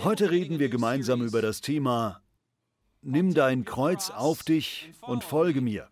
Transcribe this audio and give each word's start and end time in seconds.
Heute 0.00 0.32
reden 0.32 0.58
wir 0.58 0.68
gemeinsam 0.68 1.22
über 1.22 1.42
das 1.42 1.60
Thema 1.60 2.20
Nimm 3.02 3.34
dein 3.34 3.64
Kreuz 3.64 4.10
auf 4.10 4.42
dich 4.42 4.90
und 5.02 5.22
folge 5.22 5.60
mir. 5.60 5.88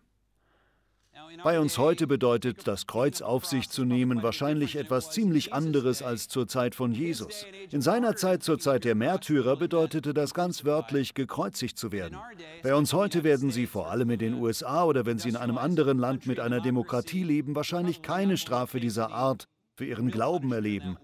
Bei 1.45 1.61
uns 1.61 1.79
heute 1.79 2.09
bedeutet 2.09 2.67
das 2.67 2.89
Kreuz 2.89 3.23
auf 3.23 3.47
sich 3.47 3.71
zu 3.71 3.85
nehmen 3.85 4.25
wahrscheinlich 4.25 4.75
etwas 4.75 5.13
ziemlich 5.13 5.53
anderes 5.53 6.03
als 6.03 6.27
zur 6.27 6.49
Zeit 6.49 6.75
von 6.75 6.93
Jesus. 6.93 7.47
In 7.71 7.83
seiner 7.83 8.17
Zeit, 8.17 8.43
zur 8.43 8.59
Zeit 8.59 8.85
der 8.85 8.97
Märtyrer, 8.97 9.57
bedeutete 9.57 10.13
das 10.13 10.35
ganz 10.35 10.65
wörtlich, 10.65 11.15
gekreuzigt 11.15 11.79
zu 11.79 11.93
werden. 11.93 12.19
Bei 12.65 12.75
uns 12.75 12.93
heute 12.93 13.23
werden 13.23 13.53
Sie, 13.53 13.69
vor 13.69 13.91
allem 13.91 14.11
in 14.11 14.19
den 14.19 14.35
USA 14.35 14.85
oder 14.85 15.07
wenn 15.07 15.19
Sie 15.19 15.29
in 15.29 15.37
einem 15.37 15.59
anderen 15.59 15.99
Land 15.99 16.27
mit 16.27 16.41
einer 16.41 16.61
Demokratie 16.61 17.23
leben, 17.23 17.55
wahrscheinlich 17.55 18.03
keine 18.03 18.39
Strafe 18.39 18.81
dieser 18.81 19.13
Art 19.13 19.47
für 19.77 19.85
Ihren 19.85 20.11
Glauben 20.11 20.53
erleben. 20.53 20.99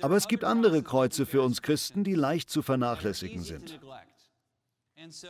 Aber 0.00 0.16
es 0.16 0.28
gibt 0.28 0.44
andere 0.44 0.82
Kreuze 0.82 1.26
für 1.26 1.42
uns 1.42 1.62
Christen, 1.62 2.04
die 2.04 2.14
leicht 2.14 2.50
zu 2.50 2.62
vernachlässigen 2.62 3.42
sind. 3.42 3.80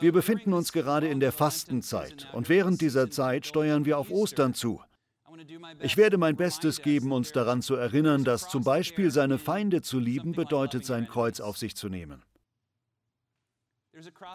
Wir 0.01 0.13
befinden 0.13 0.53
uns 0.53 0.73
gerade 0.73 1.09
in 1.09 1.21
der 1.21 1.33
Fastenzeit 1.33 2.29
und 2.33 2.49
während 2.49 2.81
dieser 2.81 3.11
Zeit 3.11 3.47
steuern 3.47 3.85
wir 3.85 3.99
auf 3.99 4.11
Ostern 4.11 4.55
zu. 4.55 4.81
Ich 5.81 5.97
werde 5.97 6.19
mein 6.19 6.37
Bestes 6.37 6.83
geben, 6.83 7.11
uns 7.13 7.33
daran 7.33 7.63
zu 7.63 7.75
erinnern, 7.75 8.23
dass 8.23 8.49
zum 8.49 8.65
Beispiel 8.65 9.11
seine 9.11 9.39
Feinde 9.39 9.81
zu 9.81 9.99
lieben 9.99 10.33
bedeutet, 10.33 10.85
sein 10.85 11.09
Kreuz 11.09 11.41
auf 11.41 11.57
sich 11.57 11.75
zu 11.75 11.89
nehmen. 11.89 12.23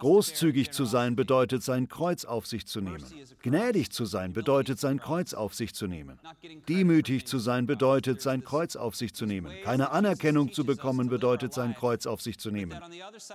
Großzügig 0.00 0.70
zu 0.70 0.84
sein 0.84 1.16
bedeutet, 1.16 1.64
sein 1.64 1.88
Kreuz 1.88 2.24
auf 2.24 2.46
sich 2.46 2.66
zu 2.66 2.80
nehmen. 2.80 3.04
Gnädig 3.42 3.90
zu 3.90 4.04
sein 4.04 4.32
bedeutet, 4.32 4.78
sein 4.78 5.00
Kreuz 5.00 5.34
auf 5.34 5.52
sich 5.52 5.74
zu 5.74 5.88
nehmen. 5.88 6.20
Demütig 6.68 7.26
zu 7.26 7.40
sein 7.40 7.66
bedeutet, 7.66 8.22
sein 8.22 8.44
Kreuz 8.44 8.76
auf 8.76 8.94
sich 8.94 9.14
zu 9.14 9.26
nehmen. 9.26 9.52
Keine 9.64 9.90
Anerkennung 9.90 10.52
zu 10.52 10.64
bekommen 10.64 11.08
bedeutet, 11.08 11.52
sein 11.52 11.74
Kreuz 11.74 12.06
auf 12.06 12.22
sich 12.22 12.38
zu 12.38 12.52
nehmen. 12.52 12.78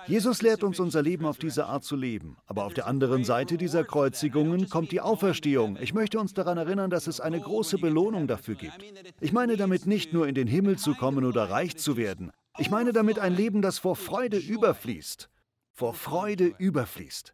Jesus 0.08 0.42
lehrt 0.42 0.64
uns, 0.64 0.80
unser 0.80 1.02
Leben 1.02 1.26
auf 1.26 1.40
diese 1.40 1.66
Art 1.66 1.84
zu 1.84 1.98
leben. 1.98 2.38
Aber 2.46 2.64
auf 2.66 2.74
der 2.74 2.88
anderen 2.88 3.26
Seite 3.26 3.58
dieser 3.58 3.84
Kreuzigungen 3.84 4.70
kommt 4.70 4.94
die 4.94 5.02
Auferstehung. 5.02 5.78
Ich 5.82 5.94
möchte 5.94 6.20
uns 6.20 6.34
daran 6.34 6.58
erinnern, 6.58 6.90
dass 6.90 7.08
es 7.08 7.20
eine 7.20 7.42
große 7.42 7.80
Belohnung 7.80 8.28
dafür 8.28 8.56
gibt. 8.56 8.78
Ich 9.20 9.34
meine 9.34 9.58
damit 9.58 9.88
nicht 9.88 10.14
nur 10.14 10.28
in 10.28 10.36
den 10.36 10.48
Himmel 10.48 10.78
zu 10.78 10.96
kommen 10.96 11.26
oder 11.26 11.50
reich 11.50 11.76
zu 11.76 11.98
werden. 11.98 12.32
Ich 12.60 12.70
meine 12.70 12.94
damit 12.94 13.20
ein 13.20 13.36
Leben, 13.36 13.62
das 13.62 13.80
vor 13.80 13.96
Freude 13.96 14.38
überfließt 14.38 15.30
vor 15.74 15.94
Freude 15.94 16.54
überfließt. 16.58 17.34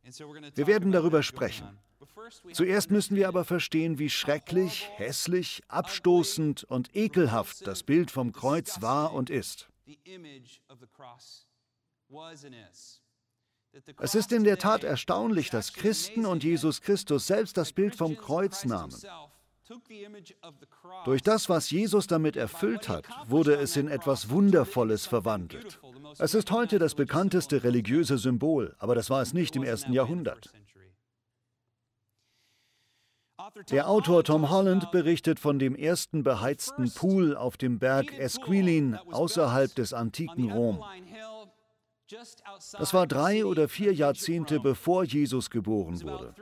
Wir 0.56 0.68
werden 0.68 0.92
darüber 0.92 1.22
sprechen. 1.24 1.78
Zuerst 2.54 2.90
müssen 2.92 3.16
wir 3.16 3.28
aber 3.28 3.44
verstehen, 3.44 4.00
wie 4.00 4.10
schrecklich, 4.10 4.90
hässlich, 4.96 5.62
abstoßend 5.68 6.64
und 6.64 6.96
ekelhaft 6.96 7.68
das 7.68 7.84
Bild 7.84 8.12
vom 8.12 8.32
Kreuz 8.32 8.82
war 8.82 9.14
und 9.14 9.30
ist. 9.30 9.70
Es 13.98 14.16
ist 14.16 14.32
in 14.32 14.44
der 14.44 14.58
Tat 14.58 14.84
erstaunlich, 14.84 15.50
dass 15.50 15.74
Christen 15.74 16.26
und 16.26 16.44
Jesus 16.44 16.82
Christus 16.82 17.28
selbst 17.28 17.58
das 17.58 17.74
Bild 17.74 17.96
vom 17.96 18.18
Kreuz 18.18 18.66
nahmen. 18.66 18.96
Durch 21.06 21.22
das, 21.22 21.50
was 21.50 21.70
Jesus 21.70 22.08
damit 22.08 22.36
erfüllt 22.36 22.90
hat, 22.90 23.06
wurde 23.28 23.56
es 23.56 23.76
in 23.78 23.88
etwas 23.88 24.30
Wundervolles 24.30 25.06
verwandelt. 25.06 25.80
Es 26.18 26.34
ist 26.34 26.52
heute 26.52 26.80
das 26.80 26.96
bekannteste 26.96 27.64
religiöse 27.64 28.18
Symbol, 28.18 28.76
aber 28.80 28.96
das 28.96 29.10
war 29.10 29.22
es 29.22 29.34
nicht 29.34 29.56
im 29.56 29.64
ersten 29.64 29.94
Jahrhundert. 29.94 30.52
Der 33.72 33.90
Autor 33.90 34.24
Tom 34.24 34.50
Holland 34.50 34.92
berichtet 34.92 35.40
von 35.40 35.60
dem 35.60 35.76
ersten 35.76 36.24
beheizten 36.24 36.92
Pool 36.94 37.36
auf 37.36 37.58
dem 37.58 37.80
Berg 37.80 38.14
Esquilin 38.18 38.96
außerhalb 38.96 39.74
des 39.74 39.94
antiken 39.94 40.52
Rom. 40.52 40.84
Das 42.74 42.94
war 42.94 43.06
drei 43.06 43.46
oder 43.46 43.70
vier 43.70 43.94
Jahrzehnte 43.94 44.60
bevor 44.60 45.04
Jesus 45.04 45.50
geboren 45.50 46.02
wurde. 46.02 46.34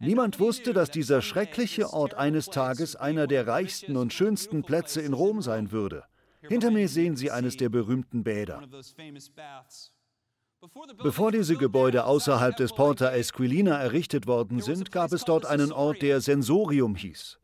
Niemand 0.00 0.40
wusste, 0.40 0.72
dass 0.72 0.90
dieser 0.90 1.20
schreckliche 1.20 1.92
Ort 1.92 2.14
eines 2.14 2.46
Tages 2.46 2.96
einer 2.96 3.26
der 3.26 3.46
reichsten 3.46 3.96
und 3.96 4.14
schönsten 4.14 4.62
Plätze 4.62 5.02
in 5.02 5.12
Rom 5.12 5.42
sein 5.42 5.72
würde. 5.72 6.04
Hinter 6.40 6.70
mir 6.70 6.88
sehen 6.88 7.16
Sie 7.16 7.30
eines 7.30 7.58
der 7.58 7.68
berühmten 7.68 8.24
Bäder. 8.24 8.62
Bevor 11.02 11.32
diese 11.32 11.56
Gebäude 11.56 12.04
außerhalb 12.04 12.56
des 12.56 12.72
Porta 12.72 13.10
Esquilina 13.12 13.78
errichtet 13.78 14.26
worden 14.26 14.60
sind, 14.60 14.90
gab 14.90 15.12
es 15.12 15.24
dort 15.24 15.46
einen 15.46 15.72
Ort, 15.72 16.02
der 16.02 16.20
Sensorium 16.20 16.96
hieß. 16.96 17.38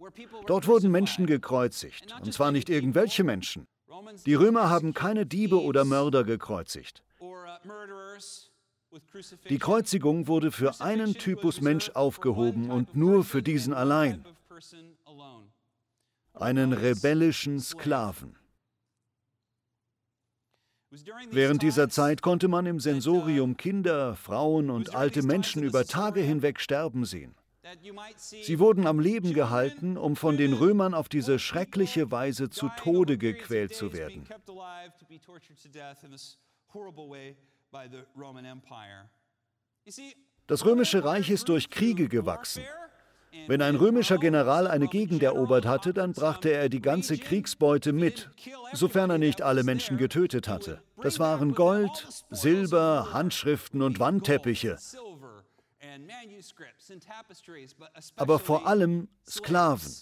Dort 0.47 0.67
wurden 0.67 0.91
Menschen 0.91 1.27
gekreuzigt, 1.27 2.15
und 2.23 2.33
zwar 2.33 2.53
nicht 2.53 2.69
irgendwelche 2.69 3.25
Menschen. 3.25 3.67
Die 4.27 4.35
Römer 4.35 4.69
haben 4.69 4.93
keine 4.95 5.27
Diebe 5.27 5.63
oder 5.63 5.85
Mörder 5.85 6.25
gekreuzigt. 6.25 7.03
Die 9.49 9.59
Kreuzigung 9.59 10.27
wurde 10.27 10.53
für 10.53 10.81
einen 10.81 11.15
Typus 11.15 11.61
Mensch 11.61 11.91
aufgehoben 11.91 12.71
und 12.71 12.95
nur 12.97 13.25
für 13.25 13.43
diesen 13.43 13.75
allein. 13.75 14.25
Einen 16.35 16.73
rebellischen 16.73 17.61
Sklaven. 17.61 18.37
Während 21.31 21.63
dieser 21.63 21.89
Zeit 21.89 22.23
konnte 22.23 22.49
man 22.49 22.67
im 22.67 22.81
Sensorium 22.81 23.57
Kinder, 23.57 24.17
Frauen 24.17 24.71
und 24.71 24.95
alte 24.95 25.23
Menschen 25.23 25.63
über 25.63 25.85
Tage 25.85 26.21
hinweg 26.21 26.61
sterben 26.61 27.05
sehen. 27.05 27.35
Sie 28.21 28.59
wurden 28.61 28.87
am 28.87 29.01
Leben 29.01 29.35
gehalten, 29.35 29.97
um 29.97 30.15
von 30.15 30.37
den 30.37 30.53
Römern 30.53 30.95
auf 30.95 31.09
diese 31.09 31.39
schreckliche 31.39 32.11
Weise 32.11 32.49
zu 32.49 32.69
Tode 32.77 33.19
gequält 33.19 33.75
zu 33.75 33.93
werden. 33.93 34.29
Das 40.47 40.65
römische 40.65 41.05
Reich 41.05 41.31
ist 41.31 41.49
durch 41.49 41.71
Kriege 41.71 42.09
gewachsen. 42.09 42.63
Wenn 43.47 43.63
ein 43.63 43.77
römischer 43.77 44.19
General 44.19 44.67
eine 44.67 44.89
Gegend 44.89 45.23
erobert 45.23 45.67
hatte, 45.67 45.93
dann 45.93 46.13
brachte 46.13 46.51
er 46.51 46.69
die 46.69 46.81
ganze 46.81 47.19
Kriegsbeute 47.19 47.93
mit, 47.93 48.31
sofern 48.73 49.11
er 49.11 49.19
nicht 49.19 49.43
alle 49.43 49.63
Menschen 49.63 49.99
getötet 49.99 50.49
hatte. 50.49 50.83
Das 51.03 51.19
waren 51.19 51.55
Gold, 51.55 52.07
Silber, 52.31 53.13
Handschriften 53.13 53.83
und 53.83 54.01
Wandteppiche. 54.01 54.79
Aber 58.17 58.39
vor 58.39 58.67
allem 58.67 59.09
Sklaven. 59.29 59.93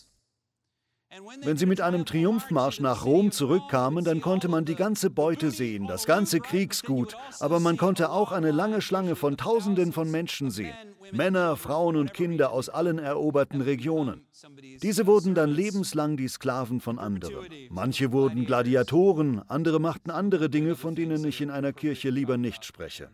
Wenn 1.43 1.57
sie 1.57 1.67
mit 1.67 1.81
einem 1.81 2.05
Triumphmarsch 2.05 2.81
nach 2.81 3.05
Rom 3.05 3.31
zurückkamen, 3.31 4.05
dann 4.05 4.21
konnte 4.21 4.49
man 4.49 4.65
die 4.65 4.75
ganze 4.75 5.11
Beute 5.11 5.51
sehen, 5.51 5.87
das 5.87 6.07
ganze 6.07 6.41
Kriegsgut, 6.41 7.17
aber 7.41 7.61
man 7.61 7.77
konnte 7.77 8.11
auch 8.11 8.33
eine 8.33 8.51
lange 8.51 8.81
Schlange 8.81 9.15
von 9.15 9.37
Tausenden 9.37 9.93
von 9.93 10.11
Menschen 10.11 10.51
sehen. 10.51 10.75
Männer, 11.13 11.57
Frauen 11.57 11.97
und 11.97 12.15
Kinder 12.15 12.51
aus 12.53 12.69
allen 12.69 12.99
eroberten 12.99 13.61
Regionen. 13.61 14.27
Diese 14.83 15.07
wurden 15.07 15.35
dann 15.35 15.51
lebenslang 15.51 16.17
die 16.17 16.29
Sklaven 16.29 16.81
von 16.81 16.99
anderen. 16.99 17.47
Manche 17.71 18.13
wurden 18.13 18.45
Gladiatoren, 18.45 19.43
andere 19.49 19.81
machten 19.81 20.11
andere 20.11 20.51
Dinge, 20.51 20.75
von 20.77 20.95
denen 20.95 21.25
ich 21.25 21.41
in 21.41 21.51
einer 21.51 21.73
Kirche 21.73 22.11
lieber 22.11 22.37
nicht 22.37 22.65
spreche. 22.65 23.11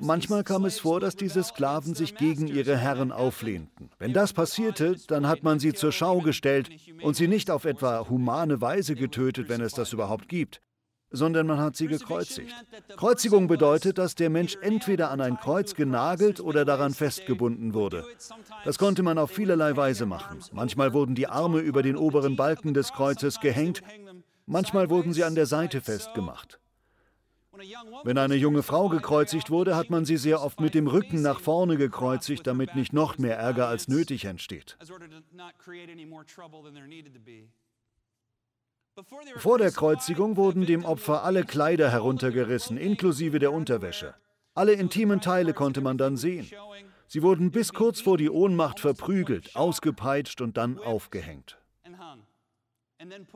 Manchmal 0.00 0.44
kam 0.44 0.64
es 0.64 0.78
vor, 0.78 0.98
dass 1.00 1.14
diese 1.14 1.42
Sklaven 1.42 1.94
sich 1.94 2.14
gegen 2.14 2.46
ihre 2.46 2.76
Herren 2.76 3.12
auflehnten. 3.12 3.90
Wenn 3.98 4.14
das 4.14 4.32
passierte, 4.32 4.96
dann 5.08 5.28
hat 5.28 5.42
man 5.42 5.58
sie 5.58 5.74
zur 5.74 5.92
Schau 5.92 6.20
gestellt 6.20 6.70
und 7.02 7.16
sie 7.16 7.28
nicht 7.28 7.50
auf 7.50 7.64
etwa 7.64 8.08
humane 8.08 8.60
Weise 8.60 8.94
getötet, 8.94 9.48
wenn 9.48 9.60
es 9.60 9.74
das 9.74 9.92
überhaupt 9.92 10.28
gibt, 10.28 10.62
sondern 11.10 11.46
man 11.46 11.60
hat 11.60 11.76
sie 11.76 11.86
gekreuzigt. 11.86 12.52
Kreuzigung 12.96 13.46
bedeutet, 13.46 13.98
dass 13.98 14.14
der 14.14 14.30
Mensch 14.30 14.56
entweder 14.62 15.10
an 15.10 15.20
ein 15.20 15.36
Kreuz 15.36 15.74
genagelt 15.74 16.40
oder 16.40 16.64
daran 16.64 16.94
festgebunden 16.94 17.74
wurde. 17.74 18.06
Das 18.64 18.78
konnte 18.78 19.02
man 19.02 19.18
auf 19.18 19.30
vielerlei 19.30 19.76
Weise 19.76 20.06
machen. 20.06 20.38
Manchmal 20.52 20.94
wurden 20.94 21.14
die 21.14 21.26
Arme 21.26 21.60
über 21.60 21.82
den 21.82 21.96
oberen 21.96 22.36
Balken 22.36 22.72
des 22.72 22.92
Kreuzes 22.92 23.40
gehängt, 23.40 23.82
manchmal 24.46 24.88
wurden 24.88 25.12
sie 25.12 25.24
an 25.24 25.34
der 25.34 25.46
Seite 25.46 25.82
festgemacht. 25.82 26.58
Wenn 28.04 28.18
eine 28.18 28.34
junge 28.34 28.62
Frau 28.62 28.88
gekreuzigt 28.88 29.50
wurde, 29.50 29.76
hat 29.76 29.90
man 29.90 30.04
sie 30.04 30.16
sehr 30.16 30.42
oft 30.42 30.60
mit 30.60 30.74
dem 30.74 30.86
Rücken 30.86 31.20
nach 31.20 31.40
vorne 31.40 31.76
gekreuzigt, 31.76 32.46
damit 32.46 32.74
nicht 32.74 32.92
noch 32.92 33.18
mehr 33.18 33.36
Ärger 33.36 33.68
als 33.68 33.88
nötig 33.88 34.24
entsteht. 34.24 34.78
Vor 39.36 39.58
der 39.58 39.70
Kreuzigung 39.70 40.36
wurden 40.36 40.66
dem 40.66 40.84
Opfer 40.84 41.24
alle 41.24 41.44
Kleider 41.44 41.90
heruntergerissen, 41.90 42.76
inklusive 42.76 43.38
der 43.38 43.52
Unterwäsche. 43.52 44.14
Alle 44.54 44.72
intimen 44.72 45.20
Teile 45.20 45.54
konnte 45.54 45.80
man 45.80 45.96
dann 45.96 46.16
sehen. 46.16 46.50
Sie 47.06 47.22
wurden 47.22 47.50
bis 47.50 47.72
kurz 47.72 48.00
vor 48.00 48.18
die 48.18 48.30
Ohnmacht 48.30 48.80
verprügelt, 48.80 49.56
ausgepeitscht 49.56 50.40
und 50.40 50.56
dann 50.56 50.78
aufgehängt. 50.78 51.61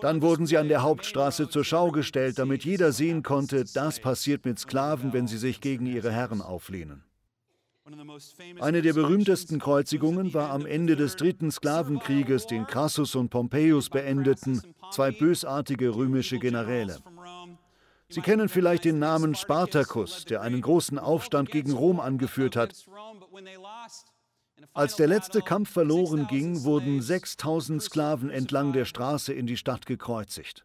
Dann 0.01 0.23
wurden 0.23 0.47
sie 0.47 0.59
an 0.59 0.69
der 0.69 0.83
Hauptstraße 0.83 1.49
zur 1.49 1.65
Schau 1.65 1.91
gestellt, 1.91 2.39
damit 2.39 2.65
jeder 2.65 2.93
sehen 2.93 3.23
konnte, 3.23 3.65
das 3.65 4.01
passiert 4.01 4.45
mit 4.45 4.59
Sklaven, 4.59 5.13
wenn 5.13 5.27
sie 5.27 5.39
sich 5.39 5.61
gegen 5.61 5.87
ihre 5.87 6.13
Herren 6.13 6.43
auflehnen. 6.43 7.05
Eine 8.61 8.83
der 8.83 8.95
berühmtesten 8.95 9.61
Kreuzigungen 9.61 10.35
war 10.35 10.51
am 10.51 10.67
Ende 10.67 10.97
des 10.97 11.15
dritten 11.15 11.53
Sklavenkrieges, 11.53 12.47
den 12.47 12.67
Crassus 12.67 13.15
und 13.15 13.29
Pompeius 13.29 13.91
beendeten, 13.91 14.61
zwei 14.91 15.13
bösartige 15.13 15.95
römische 15.95 16.39
Generäle. 16.39 16.99
Sie 18.09 18.21
kennen 18.21 18.49
vielleicht 18.49 18.85
den 18.85 18.99
Namen 18.99 19.35
Spartacus, 19.35 20.25
der 20.25 20.41
einen 20.41 20.61
großen 20.61 20.99
Aufstand 20.99 21.51
gegen 21.51 21.73
Rom 21.73 22.01
angeführt 22.01 22.57
hat. 22.57 22.73
Als 24.73 24.97
der 24.97 25.07
letzte 25.07 25.43
Kampf 25.43 25.71
verloren 25.71 26.27
ging, 26.27 26.65
wurden 26.65 27.01
6000 27.01 27.83
Sklaven 27.83 28.31
entlang 28.31 28.73
der 28.73 28.85
Straße 28.85 29.33
in 29.33 29.47
die 29.47 29.57
Stadt 29.57 29.87
gekreuzigt. 29.87 30.65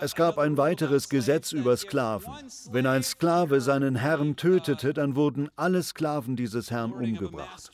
Es 0.00 0.14
gab 0.16 0.38
ein 0.38 0.56
weiteres 0.56 1.08
Gesetz 1.08 1.52
über 1.52 1.76
Sklaven. 1.76 2.32
Wenn 2.70 2.86
ein 2.86 3.02
Sklave 3.04 3.60
seinen 3.60 3.94
Herrn 3.94 4.36
tötete, 4.36 4.92
dann 4.92 5.14
wurden 5.14 5.48
alle 5.54 5.82
Sklaven 5.82 6.34
dieses 6.34 6.70
Herrn 6.70 6.92
umgebracht. 6.92 7.70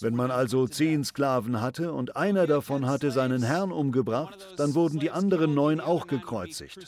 Wenn 0.00 0.14
man 0.14 0.30
also 0.30 0.66
zehn 0.66 1.04
Sklaven 1.04 1.60
hatte 1.60 1.92
und 1.92 2.16
einer 2.16 2.46
davon 2.46 2.86
hatte 2.86 3.10
seinen 3.10 3.42
Herrn 3.42 3.70
umgebracht, 3.70 4.54
dann 4.56 4.74
wurden 4.74 4.98
die 4.98 5.10
anderen 5.10 5.54
neun 5.54 5.80
auch 5.80 6.06
gekreuzigt. 6.06 6.78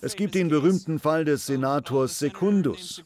Es 0.00 0.16
gibt 0.16 0.34
den 0.34 0.48
berühmten 0.48 0.98
Fall 0.98 1.24
des 1.24 1.46
Senators 1.46 2.18
Secundus. 2.18 3.02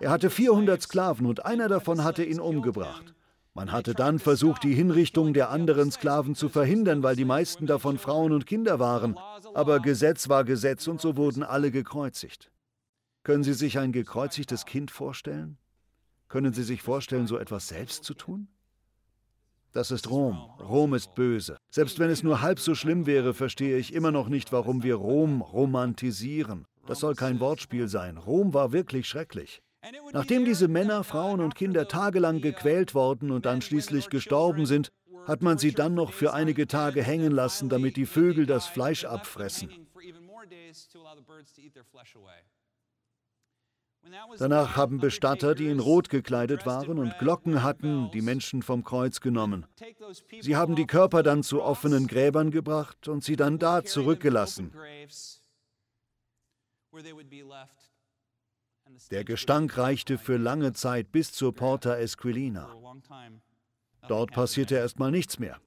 Er 0.00 0.10
hatte 0.10 0.30
400 0.30 0.80
Sklaven 0.80 1.26
und 1.26 1.44
einer 1.44 1.68
davon 1.68 2.04
hatte 2.04 2.24
ihn 2.24 2.40
umgebracht. 2.40 3.15
Man 3.56 3.72
hatte 3.72 3.94
dann 3.94 4.18
versucht, 4.18 4.64
die 4.64 4.74
Hinrichtung 4.74 5.32
der 5.32 5.48
anderen 5.48 5.90
Sklaven 5.90 6.34
zu 6.34 6.50
verhindern, 6.50 7.02
weil 7.02 7.16
die 7.16 7.24
meisten 7.24 7.66
davon 7.66 7.96
Frauen 7.96 8.32
und 8.32 8.44
Kinder 8.44 8.78
waren. 8.80 9.16
Aber 9.54 9.80
Gesetz 9.80 10.28
war 10.28 10.44
Gesetz 10.44 10.86
und 10.88 11.00
so 11.00 11.16
wurden 11.16 11.42
alle 11.42 11.70
gekreuzigt. 11.70 12.50
Können 13.22 13.44
Sie 13.44 13.54
sich 13.54 13.78
ein 13.78 13.92
gekreuzigtes 13.92 14.66
Kind 14.66 14.90
vorstellen? 14.90 15.56
Können 16.28 16.52
Sie 16.52 16.64
sich 16.64 16.82
vorstellen, 16.82 17.26
so 17.26 17.38
etwas 17.38 17.68
selbst 17.68 18.04
zu 18.04 18.12
tun? 18.12 18.48
Das 19.72 19.90
ist 19.90 20.10
Rom. 20.10 20.36
Rom 20.60 20.92
ist 20.92 21.14
böse. 21.14 21.56
Selbst 21.70 21.98
wenn 21.98 22.10
es 22.10 22.22
nur 22.22 22.42
halb 22.42 22.60
so 22.60 22.74
schlimm 22.74 23.06
wäre, 23.06 23.32
verstehe 23.32 23.78
ich 23.78 23.94
immer 23.94 24.12
noch 24.12 24.28
nicht, 24.28 24.52
warum 24.52 24.82
wir 24.82 24.96
Rom 24.96 25.40
romantisieren. 25.40 26.66
Das 26.86 27.00
soll 27.00 27.14
kein 27.14 27.40
Wortspiel 27.40 27.88
sein. 27.88 28.18
Rom 28.18 28.52
war 28.52 28.72
wirklich 28.72 29.08
schrecklich. 29.08 29.62
Nachdem 30.12 30.44
diese 30.44 30.68
Männer, 30.68 31.04
Frauen 31.04 31.40
und 31.40 31.54
Kinder 31.54 31.88
tagelang 31.88 32.40
gequält 32.40 32.94
worden 32.94 33.30
und 33.30 33.46
dann 33.46 33.62
schließlich 33.62 34.08
gestorben 34.10 34.66
sind, 34.66 34.90
hat 35.26 35.42
man 35.42 35.58
sie 35.58 35.72
dann 35.72 35.94
noch 35.94 36.12
für 36.12 36.32
einige 36.32 36.66
Tage 36.66 37.02
hängen 37.02 37.32
lassen, 37.32 37.68
damit 37.68 37.96
die 37.96 38.06
Vögel 38.06 38.46
das 38.46 38.66
Fleisch 38.66 39.04
abfressen. 39.04 39.70
Danach 44.38 44.76
haben 44.76 45.00
Bestatter, 45.00 45.54
die 45.54 45.66
in 45.66 45.80
Rot 45.80 46.10
gekleidet 46.10 46.64
waren 46.64 46.98
und 46.98 47.18
Glocken 47.18 47.62
hatten, 47.64 48.10
die 48.12 48.22
Menschen 48.22 48.62
vom 48.62 48.84
Kreuz 48.84 49.20
genommen. 49.20 49.66
Sie 50.40 50.54
haben 50.54 50.76
die 50.76 50.86
Körper 50.86 51.24
dann 51.24 51.42
zu 51.42 51.62
offenen 51.62 52.06
Gräbern 52.06 52.52
gebracht 52.52 53.08
und 53.08 53.24
sie 53.24 53.34
dann 53.34 53.58
da 53.58 53.82
zurückgelassen. 53.84 54.72
Der 59.10 59.24
Gestank 59.24 59.76
reichte 59.78 60.18
für 60.18 60.36
lange 60.36 60.72
Zeit 60.72 61.12
bis 61.12 61.32
zur 61.32 61.54
Porta 61.54 61.96
Esquilina. 61.96 62.74
Dort 64.08 64.32
passierte 64.32 64.76
erstmal 64.76 65.10
nichts 65.10 65.38
mehr. 65.38 65.60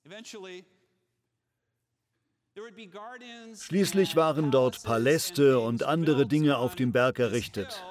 Schließlich 3.55 4.15
waren 4.15 4.51
dort 4.51 4.83
Paläste 4.83 5.59
und 5.59 5.83
andere 5.83 6.27
Dinge 6.27 6.57
auf 6.57 6.75
dem 6.75 6.91
Berg 6.91 7.19
errichtet. 7.19 7.83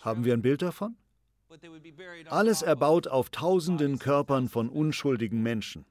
Haben 0.00 0.24
wir 0.24 0.32
ein 0.32 0.42
Bild 0.42 0.62
davon? 0.62 0.96
Alles 2.28 2.62
erbaut 2.62 3.08
auf 3.08 3.30
tausenden 3.30 3.98
Körpern 3.98 4.48
von 4.48 4.68
unschuldigen 4.68 5.42
Menschen. 5.42 5.84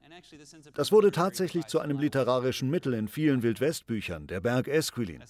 Das 0.74 0.92
wurde 0.92 1.10
tatsächlich 1.10 1.66
zu 1.66 1.80
einem 1.80 1.98
literarischen 1.98 2.70
Mittel 2.70 2.94
in 2.94 3.08
vielen 3.08 3.42
Wildwestbüchern, 3.42 4.26
der 4.26 4.40
Berg 4.40 4.68
Esquilin. 4.68 5.22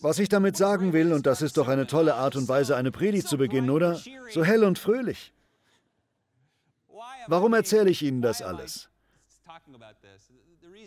Was 0.00 0.18
ich 0.18 0.28
damit 0.28 0.56
sagen 0.56 0.92
will, 0.92 1.12
und 1.12 1.26
das 1.26 1.42
ist 1.42 1.56
doch 1.56 1.68
eine 1.68 1.86
tolle 1.86 2.14
Art 2.14 2.36
und 2.36 2.48
Weise, 2.48 2.76
eine 2.76 2.92
Predigt 2.92 3.26
zu 3.26 3.36
beginnen, 3.36 3.70
oder? 3.70 4.00
So 4.30 4.44
hell 4.44 4.64
und 4.64 4.78
fröhlich. 4.78 5.32
Warum 7.26 7.54
erzähle 7.54 7.90
ich 7.90 8.02
Ihnen 8.02 8.22
das 8.22 8.42
alles? 8.42 8.88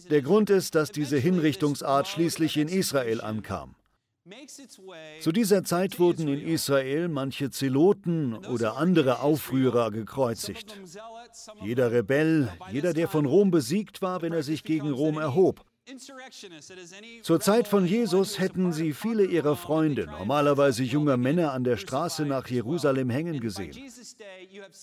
Der 0.10 0.22
Grund 0.22 0.50
ist, 0.50 0.76
dass 0.76 0.92
diese 0.92 1.18
Hinrichtungsart 1.18 2.08
schließlich 2.08 2.58
in 2.58 2.68
Israel 2.68 3.22
ankam. 3.22 3.76
Zu 5.20 5.32
dieser 5.32 5.64
Zeit 5.64 6.00
wurden 6.00 6.28
in 6.28 6.48
Israel 6.48 7.10
manche 7.10 7.52
Zeloten 7.52 8.34
oder 8.34 8.76
andere 8.76 9.20
Aufrührer 9.20 9.92
gekreuzigt. 9.92 10.76
Jeder 11.62 11.92
Rebell, 11.92 12.52
jeder, 12.72 12.94
der 12.94 13.08
von 13.08 13.26
Rom 13.26 13.52
besiegt 13.52 14.02
war, 14.02 14.24
wenn 14.24 14.34
er 14.34 14.42
sich 14.42 14.64
gegen 14.64 14.92
Rom 14.92 15.20
erhob. 15.20 15.64
Zur 17.22 17.40
Zeit 17.40 17.68
von 17.68 17.86
Jesus 17.86 18.40
hätten 18.40 18.74
sie 18.74 18.94
viele 18.94 19.26
ihrer 19.26 19.56
Freunde, 19.56 20.08
normalerweise 20.08 20.82
junger 20.82 21.18
Männer, 21.18 21.52
an 21.52 21.64
der 21.64 21.78
Straße 21.78 22.26
nach 22.26 22.48
Jerusalem 22.48 23.12
hängen 23.12 23.40
gesehen. 23.40 23.78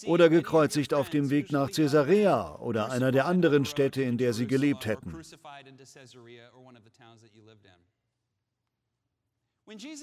Oder 0.07 0.29
gekreuzigt 0.29 0.95
auf 0.95 1.11
dem 1.11 1.31
Weg 1.31 1.51
nach 1.51 1.69
Caesarea 1.73 2.55
oder 2.61 2.93
einer 2.93 3.11
der 3.11 3.27
anderen 3.27 3.65
Städte, 3.65 4.03
in 4.03 4.17
der 4.17 4.33
sie 4.33 4.47
gelebt 4.47 4.87
hätten. 4.87 5.21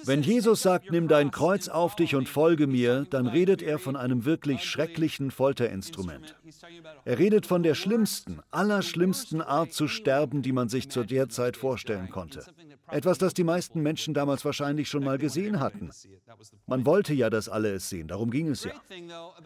Wenn 0.06 0.22
Jesus 0.22 0.62
sagt, 0.62 0.90
nimm 0.90 1.10
dein 1.10 1.32
Kreuz 1.32 1.68
auf 1.68 1.96
dich 1.96 2.16
und 2.16 2.30
folge 2.30 2.66
mir, 2.66 3.06
dann 3.10 3.28
redet 3.28 3.62
er 3.62 3.78
von 3.78 3.98
einem 3.98 4.24
wirklich 4.24 4.64
schrecklichen 4.64 5.32
Folterinstrument. 5.32 6.38
Er 7.04 7.20
redet 7.20 7.46
von 7.46 7.62
der 7.62 7.76
schlimmsten, 7.76 8.40
allerschlimmsten 8.52 9.42
Art 9.42 9.74
zu 9.74 9.90
sterben, 9.90 10.42
die 10.42 10.54
man 10.54 10.70
sich 10.70 10.90
zu 10.90 11.04
der 11.04 11.28
Zeit 11.28 11.58
vorstellen 11.58 12.10
konnte. 12.10 12.46
Etwas, 12.88 13.18
das 13.18 13.34
die 13.34 13.44
meisten 13.44 13.82
Menschen 13.82 14.14
damals 14.14 14.46
wahrscheinlich 14.46 14.88
schon 14.88 15.04
mal 15.04 15.18
gesehen 15.18 15.60
hatten. 15.60 15.92
Man 16.66 16.86
wollte 16.86 17.14
ja, 17.14 17.30
dass 17.30 17.50
alle 17.50 17.74
es 17.74 17.90
sehen, 17.90 18.08
darum 18.08 18.32
ging 18.32 18.50
es 18.50 18.64
ja. 18.64 18.72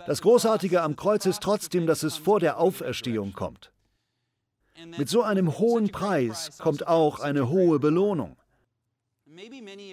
Das 0.06 0.22
Großartige 0.22 0.84
am 0.84 0.96
Kreuz 0.96 1.26
ist 1.26 1.42
trotzdem, 1.42 1.88
dass 1.88 2.04
es 2.04 2.18
vor 2.18 2.40
der 2.40 2.60
Auferstehung 2.60 3.34
kommt. 3.34 3.72
Mit 4.98 5.10
so 5.10 5.24
einem 5.24 5.58
hohen 5.58 5.90
Preis 5.90 6.58
kommt 6.60 6.88
auch 6.88 7.20
eine 7.20 7.50
hohe 7.50 7.80
Belohnung. 7.80 8.38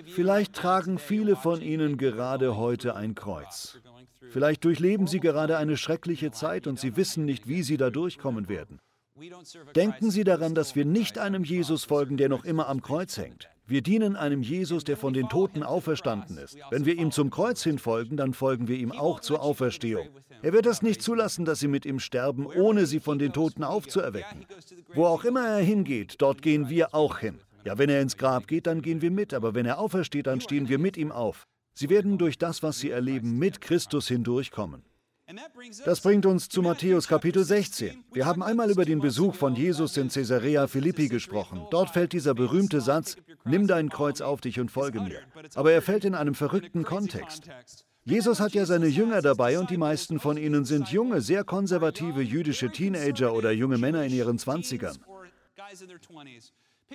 Vielleicht 0.06 0.54
tragen 0.54 0.98
viele 0.98 1.36
von 1.36 1.62
Ihnen 1.62 1.96
gerade 1.96 2.56
heute 2.56 2.94
ein 2.94 3.14
Kreuz. 3.14 3.78
Vielleicht 4.30 4.64
durchleben 4.64 5.06
Sie 5.06 5.20
gerade 5.20 5.56
eine 5.56 5.76
schreckliche 5.76 6.30
Zeit 6.30 6.66
und 6.66 6.78
Sie 6.78 6.96
wissen 6.96 7.24
nicht, 7.24 7.48
wie 7.48 7.62
Sie 7.62 7.76
da 7.76 7.90
durchkommen 7.90 8.48
werden. 8.48 8.80
Denken 9.74 10.10
Sie 10.10 10.24
daran, 10.24 10.54
dass 10.54 10.76
wir 10.76 10.84
nicht 10.84 11.18
einem 11.18 11.44
Jesus 11.44 11.84
folgen, 11.84 12.16
der 12.16 12.28
noch 12.28 12.44
immer 12.44 12.68
am 12.68 12.80
Kreuz 12.80 13.16
hängt. 13.18 13.48
Wir 13.66 13.82
dienen 13.82 14.16
einem 14.16 14.42
Jesus, 14.42 14.82
der 14.82 14.96
von 14.96 15.12
den 15.12 15.28
Toten 15.28 15.62
auferstanden 15.62 16.38
ist. 16.38 16.58
Wenn 16.70 16.86
wir 16.86 16.96
ihm 16.96 17.12
zum 17.12 17.30
Kreuz 17.30 17.62
hin 17.62 17.78
folgen, 17.78 18.16
dann 18.16 18.34
folgen 18.34 18.66
wir 18.66 18.76
ihm 18.76 18.90
auch 18.90 19.20
zur 19.20 19.42
Auferstehung. 19.42 20.08
Er 20.42 20.52
wird 20.52 20.66
es 20.66 20.82
nicht 20.82 21.02
zulassen, 21.02 21.44
dass 21.44 21.60
Sie 21.60 21.68
mit 21.68 21.86
ihm 21.86 22.00
sterben, 22.00 22.46
ohne 22.46 22.86
Sie 22.86 22.98
von 22.98 23.18
den 23.18 23.32
Toten 23.32 23.62
aufzuerwecken. 23.62 24.46
Wo 24.94 25.06
auch 25.06 25.24
immer 25.24 25.46
er 25.46 25.62
hingeht, 25.62 26.16
dort 26.18 26.42
gehen 26.42 26.68
wir 26.68 26.94
auch 26.94 27.18
hin. 27.18 27.38
Ja, 27.64 27.78
wenn 27.78 27.90
er 27.90 28.00
ins 28.00 28.16
Grab 28.16 28.46
geht, 28.46 28.66
dann 28.66 28.82
gehen 28.82 29.02
wir 29.02 29.10
mit, 29.10 29.34
aber 29.34 29.54
wenn 29.54 29.66
er 29.66 29.78
aufersteht, 29.78 30.26
dann 30.26 30.40
stehen 30.40 30.68
wir 30.68 30.78
mit 30.78 30.96
ihm 30.96 31.12
auf. 31.12 31.46
Sie 31.74 31.90
werden 31.90 32.18
durch 32.18 32.38
das, 32.38 32.62
was 32.62 32.78
sie 32.78 32.90
erleben, 32.90 33.38
mit 33.38 33.60
Christus 33.60 34.08
hindurchkommen. 34.08 34.82
Das 35.84 36.00
bringt 36.00 36.26
uns 36.26 36.48
zu 36.48 36.60
Matthäus 36.60 37.06
Kapitel 37.06 37.44
16. 37.44 38.04
Wir 38.12 38.26
haben 38.26 38.42
einmal 38.42 38.70
über 38.70 38.84
den 38.84 39.00
Besuch 39.00 39.34
von 39.36 39.54
Jesus 39.54 39.96
in 39.96 40.08
Caesarea 40.08 40.66
Philippi 40.66 41.08
gesprochen. 41.08 41.66
Dort 41.70 41.90
fällt 41.90 42.12
dieser 42.12 42.34
berühmte 42.34 42.80
Satz, 42.80 43.16
nimm 43.44 43.68
dein 43.68 43.90
Kreuz 43.90 44.20
auf 44.20 44.40
dich 44.40 44.58
und 44.58 44.70
folge 44.70 45.00
mir. 45.00 45.20
Aber 45.54 45.70
er 45.70 45.82
fällt 45.82 46.04
in 46.04 46.16
einem 46.16 46.34
verrückten 46.34 46.82
Kontext. 46.82 47.48
Jesus 48.02 48.40
hat 48.40 48.54
ja 48.54 48.66
seine 48.66 48.88
Jünger 48.88 49.22
dabei 49.22 49.58
und 49.60 49.70
die 49.70 49.76
meisten 49.76 50.18
von 50.18 50.36
ihnen 50.36 50.64
sind 50.64 50.88
junge, 50.88 51.20
sehr 51.20 51.44
konservative 51.44 52.22
jüdische 52.22 52.70
Teenager 52.70 53.32
oder 53.32 53.52
junge 53.52 53.78
Männer 53.78 54.04
in 54.04 54.12
ihren 54.12 54.38
Zwanzigern. 54.38 54.96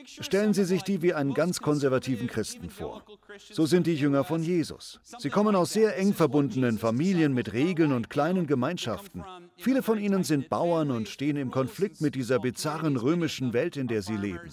Stellen 0.05 0.53
Sie 0.53 0.65
sich 0.65 0.83
die 0.83 1.01
wie 1.01 1.13
einen 1.13 1.33
ganz 1.33 1.59
konservativen 1.61 2.27
Christen 2.27 2.69
vor. 2.69 3.03
So 3.51 3.65
sind 3.65 3.87
die 3.87 3.95
Jünger 3.95 4.23
von 4.23 4.43
Jesus. 4.43 4.99
Sie 5.19 5.29
kommen 5.29 5.55
aus 5.55 5.73
sehr 5.73 5.97
eng 5.97 6.13
verbundenen 6.13 6.77
Familien 6.77 7.33
mit 7.33 7.53
Regeln 7.53 7.93
und 7.93 8.09
kleinen 8.09 8.45
Gemeinschaften. 8.45 9.23
Viele 9.57 9.81
von 9.81 9.99
ihnen 9.99 10.23
sind 10.23 10.49
Bauern 10.49 10.91
und 10.91 11.07
stehen 11.07 11.37
im 11.37 11.51
Konflikt 11.51 12.01
mit 12.01 12.15
dieser 12.15 12.39
bizarren 12.39 12.97
römischen 12.97 13.53
Welt, 13.53 13.77
in 13.77 13.87
der 13.87 14.01
sie 14.01 14.17
leben. 14.17 14.49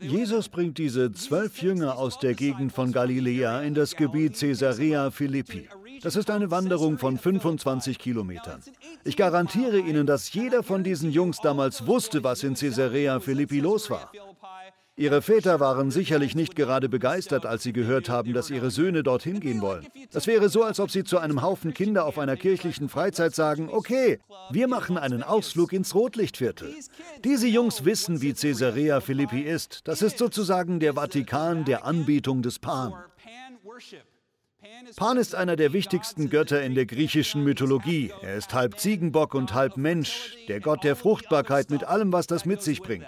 Jesus 0.00 0.48
bringt 0.48 0.78
diese 0.78 1.12
zwölf 1.12 1.62
Jünger 1.62 1.96
aus 1.96 2.18
der 2.18 2.34
Gegend 2.34 2.72
von 2.72 2.92
Galiläa 2.92 3.62
in 3.62 3.74
das 3.74 3.96
Gebiet 3.96 4.38
Caesarea 4.38 5.10
Philippi. 5.10 5.68
Das 6.02 6.16
ist 6.16 6.30
eine 6.30 6.50
Wanderung 6.50 6.98
von 6.98 7.18
25 7.18 7.98
Kilometern. 7.98 8.62
Ich 9.04 9.16
garantiere 9.16 9.78
Ihnen, 9.78 10.06
dass 10.06 10.32
jeder 10.32 10.62
von 10.62 10.84
diesen 10.84 11.10
Jungs 11.10 11.40
damals 11.40 11.86
wusste, 11.86 12.24
was 12.24 12.42
in 12.42 12.54
Caesarea 12.54 13.20
Philippi 13.20 13.60
los 13.60 13.90
war. 13.90 14.10
Ihre 14.98 15.22
Väter 15.22 15.60
waren 15.60 15.92
sicherlich 15.92 16.34
nicht 16.34 16.56
gerade 16.56 16.88
begeistert, 16.88 17.46
als 17.46 17.62
sie 17.62 17.72
gehört 17.72 18.08
haben, 18.08 18.32
dass 18.32 18.50
ihre 18.50 18.72
Söhne 18.72 19.04
dorthin 19.04 19.38
gehen 19.38 19.60
wollen. 19.60 19.86
Das 20.10 20.26
wäre 20.26 20.48
so, 20.48 20.64
als 20.64 20.80
ob 20.80 20.90
sie 20.90 21.04
zu 21.04 21.18
einem 21.18 21.40
Haufen 21.40 21.72
Kinder 21.72 22.04
auf 22.04 22.18
einer 22.18 22.36
kirchlichen 22.36 22.88
Freizeit 22.88 23.32
sagen, 23.32 23.68
okay, 23.70 24.18
wir 24.50 24.66
machen 24.66 24.98
einen 24.98 25.22
Ausflug 25.22 25.72
ins 25.72 25.94
Rotlichtviertel. 25.94 26.74
Diese 27.22 27.46
Jungs 27.46 27.84
wissen, 27.84 28.22
wie 28.22 28.32
Caesarea 28.32 29.00
Philippi 29.00 29.42
ist. 29.42 29.82
Das 29.84 30.02
ist 30.02 30.18
sozusagen 30.18 30.80
der 30.80 30.94
Vatikan 30.94 31.64
der 31.64 31.84
Anbetung 31.84 32.42
des 32.42 32.58
Pan. 32.58 32.92
Pan 34.96 35.16
ist 35.16 35.34
einer 35.34 35.56
der 35.56 35.72
wichtigsten 35.72 36.30
Götter 36.30 36.62
in 36.62 36.74
der 36.74 36.86
griechischen 36.86 37.44
Mythologie. 37.44 38.12
Er 38.22 38.36
ist 38.36 38.54
halb 38.54 38.78
Ziegenbock 38.78 39.34
und 39.34 39.54
halb 39.54 39.76
Mensch, 39.76 40.36
der 40.48 40.60
Gott 40.60 40.84
der 40.84 40.96
Fruchtbarkeit 40.96 41.70
mit 41.70 41.84
allem, 41.84 42.12
was 42.12 42.26
das 42.26 42.44
mit 42.44 42.62
sich 42.62 42.80
bringt. 42.80 43.06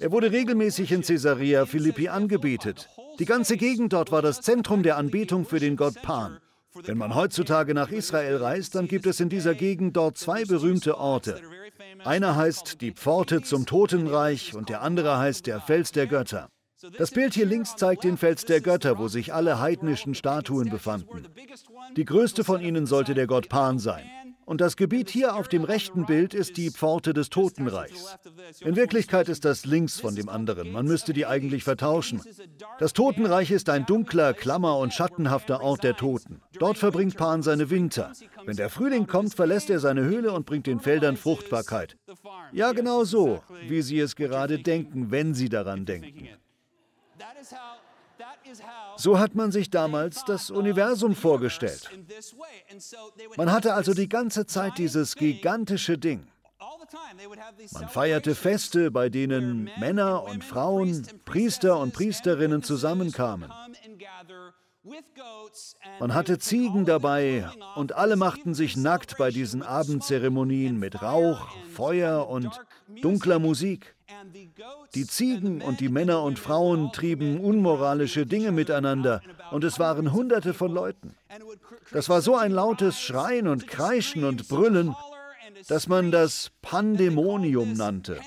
Er 0.00 0.12
wurde 0.12 0.32
regelmäßig 0.32 0.92
in 0.92 1.02
Caesarea 1.02 1.66
Philippi 1.66 2.08
angebetet. 2.08 2.88
Die 3.18 3.24
ganze 3.24 3.56
Gegend 3.56 3.92
dort 3.92 4.12
war 4.12 4.22
das 4.22 4.40
Zentrum 4.40 4.82
der 4.82 4.96
Anbetung 4.96 5.44
für 5.44 5.60
den 5.60 5.76
Gott 5.76 6.00
Pan. 6.02 6.38
Wenn 6.82 6.98
man 6.98 7.14
heutzutage 7.14 7.74
nach 7.74 7.90
Israel 7.90 8.36
reist, 8.36 8.74
dann 8.74 8.88
gibt 8.88 9.06
es 9.06 9.20
in 9.20 9.28
dieser 9.28 9.54
Gegend 9.54 9.96
dort 9.96 10.18
zwei 10.18 10.44
berühmte 10.44 10.98
Orte. 10.98 11.40
Einer 12.04 12.36
heißt 12.36 12.80
die 12.80 12.92
Pforte 12.92 13.42
zum 13.42 13.66
Totenreich 13.66 14.54
und 14.54 14.68
der 14.68 14.82
andere 14.82 15.18
heißt 15.18 15.46
der 15.46 15.60
Fels 15.60 15.92
der 15.92 16.06
Götter. 16.06 16.48
Das 16.98 17.10
Bild 17.10 17.34
hier 17.34 17.46
links 17.46 17.76
zeigt 17.76 18.04
den 18.04 18.16
Fels 18.16 18.44
der 18.44 18.60
Götter, 18.60 18.98
wo 18.98 19.08
sich 19.08 19.32
alle 19.32 19.60
heidnischen 19.60 20.14
Statuen 20.14 20.70
befanden. 20.70 21.22
Die 21.96 22.04
größte 22.04 22.44
von 22.44 22.60
ihnen 22.60 22.86
sollte 22.86 23.14
der 23.14 23.26
Gott 23.26 23.48
Pan 23.48 23.78
sein. 23.78 24.04
Und 24.46 24.60
das 24.60 24.76
Gebiet 24.76 25.08
hier 25.08 25.36
auf 25.36 25.48
dem 25.48 25.64
rechten 25.64 26.04
Bild 26.04 26.34
ist 26.34 26.56
die 26.58 26.70
Pforte 26.70 27.14
des 27.14 27.30
Totenreichs. 27.30 28.16
In 28.60 28.76
Wirklichkeit 28.76 29.28
ist 29.28 29.44
das 29.44 29.64
links 29.64 30.00
von 30.00 30.14
dem 30.14 30.28
anderen. 30.28 30.70
Man 30.70 30.86
müsste 30.86 31.12
die 31.14 31.24
eigentlich 31.24 31.64
vertauschen. 31.64 32.20
Das 32.78 32.92
Totenreich 32.92 33.50
ist 33.50 33.70
ein 33.70 33.86
dunkler, 33.86 34.34
klammer 34.34 34.78
und 34.78 34.92
schattenhafter 34.92 35.62
Ort 35.62 35.82
der 35.82 35.96
Toten. 35.96 36.42
Dort 36.58 36.76
verbringt 36.76 37.16
Pan 37.16 37.42
seine 37.42 37.70
Winter. 37.70 38.12
Wenn 38.44 38.56
der 38.56 38.68
Frühling 38.68 39.06
kommt, 39.06 39.34
verlässt 39.34 39.70
er 39.70 39.80
seine 39.80 40.02
Höhle 40.02 40.32
und 40.32 40.44
bringt 40.44 40.66
den 40.66 40.80
Feldern 40.80 41.16
Fruchtbarkeit. 41.16 41.96
Ja, 42.52 42.72
genau 42.72 43.04
so, 43.04 43.42
wie 43.66 43.80
Sie 43.80 43.98
es 43.98 44.14
gerade 44.14 44.58
denken, 44.58 45.10
wenn 45.10 45.32
Sie 45.32 45.48
daran 45.48 45.86
denken. 45.86 46.28
So 48.96 49.18
hat 49.18 49.34
man 49.34 49.50
sich 49.50 49.70
damals 49.70 50.24
das 50.24 50.50
Universum 50.50 51.14
vorgestellt. 51.14 51.90
Man 53.36 53.50
hatte 53.50 53.74
also 53.74 53.92
die 53.92 54.08
ganze 54.08 54.46
Zeit 54.46 54.78
dieses 54.78 55.16
gigantische 55.16 55.98
Ding. 55.98 56.28
Man 57.72 57.88
feierte 57.88 58.34
Feste, 58.34 58.90
bei 58.90 59.08
denen 59.08 59.70
Männer 59.78 60.24
und 60.24 60.44
Frauen, 60.44 61.06
Priester 61.24 61.78
und 61.78 61.92
Priesterinnen 61.92 62.62
zusammenkamen. 62.62 63.50
Man 65.98 66.12
hatte 66.12 66.38
Ziegen 66.38 66.84
dabei 66.84 67.48
und 67.74 67.94
alle 67.94 68.16
machten 68.16 68.54
sich 68.54 68.76
nackt 68.76 69.16
bei 69.16 69.30
diesen 69.30 69.62
Abendzeremonien 69.62 70.78
mit 70.78 71.00
Rauch, 71.00 71.48
Feuer 71.72 72.28
und 72.28 72.60
dunkler 73.02 73.38
Musik. 73.38 73.94
Die 74.94 75.06
Ziegen 75.06 75.62
und 75.62 75.80
die 75.80 75.88
Männer 75.88 76.22
und 76.22 76.38
Frauen 76.38 76.92
trieben 76.92 77.40
unmoralische 77.40 78.26
Dinge 78.26 78.52
miteinander 78.52 79.22
und 79.50 79.64
es 79.64 79.78
waren 79.78 80.12
Hunderte 80.12 80.54
von 80.54 80.72
Leuten. 80.72 81.14
Das 81.92 82.08
war 82.08 82.20
so 82.20 82.36
ein 82.36 82.52
lautes 82.52 83.00
Schreien 83.00 83.48
und 83.48 83.66
Kreischen 83.66 84.24
und 84.24 84.48
Brüllen, 84.48 84.94
dass 85.68 85.88
man 85.88 86.10
das 86.10 86.50
Pandemonium 86.62 87.72
nannte. 87.72 88.20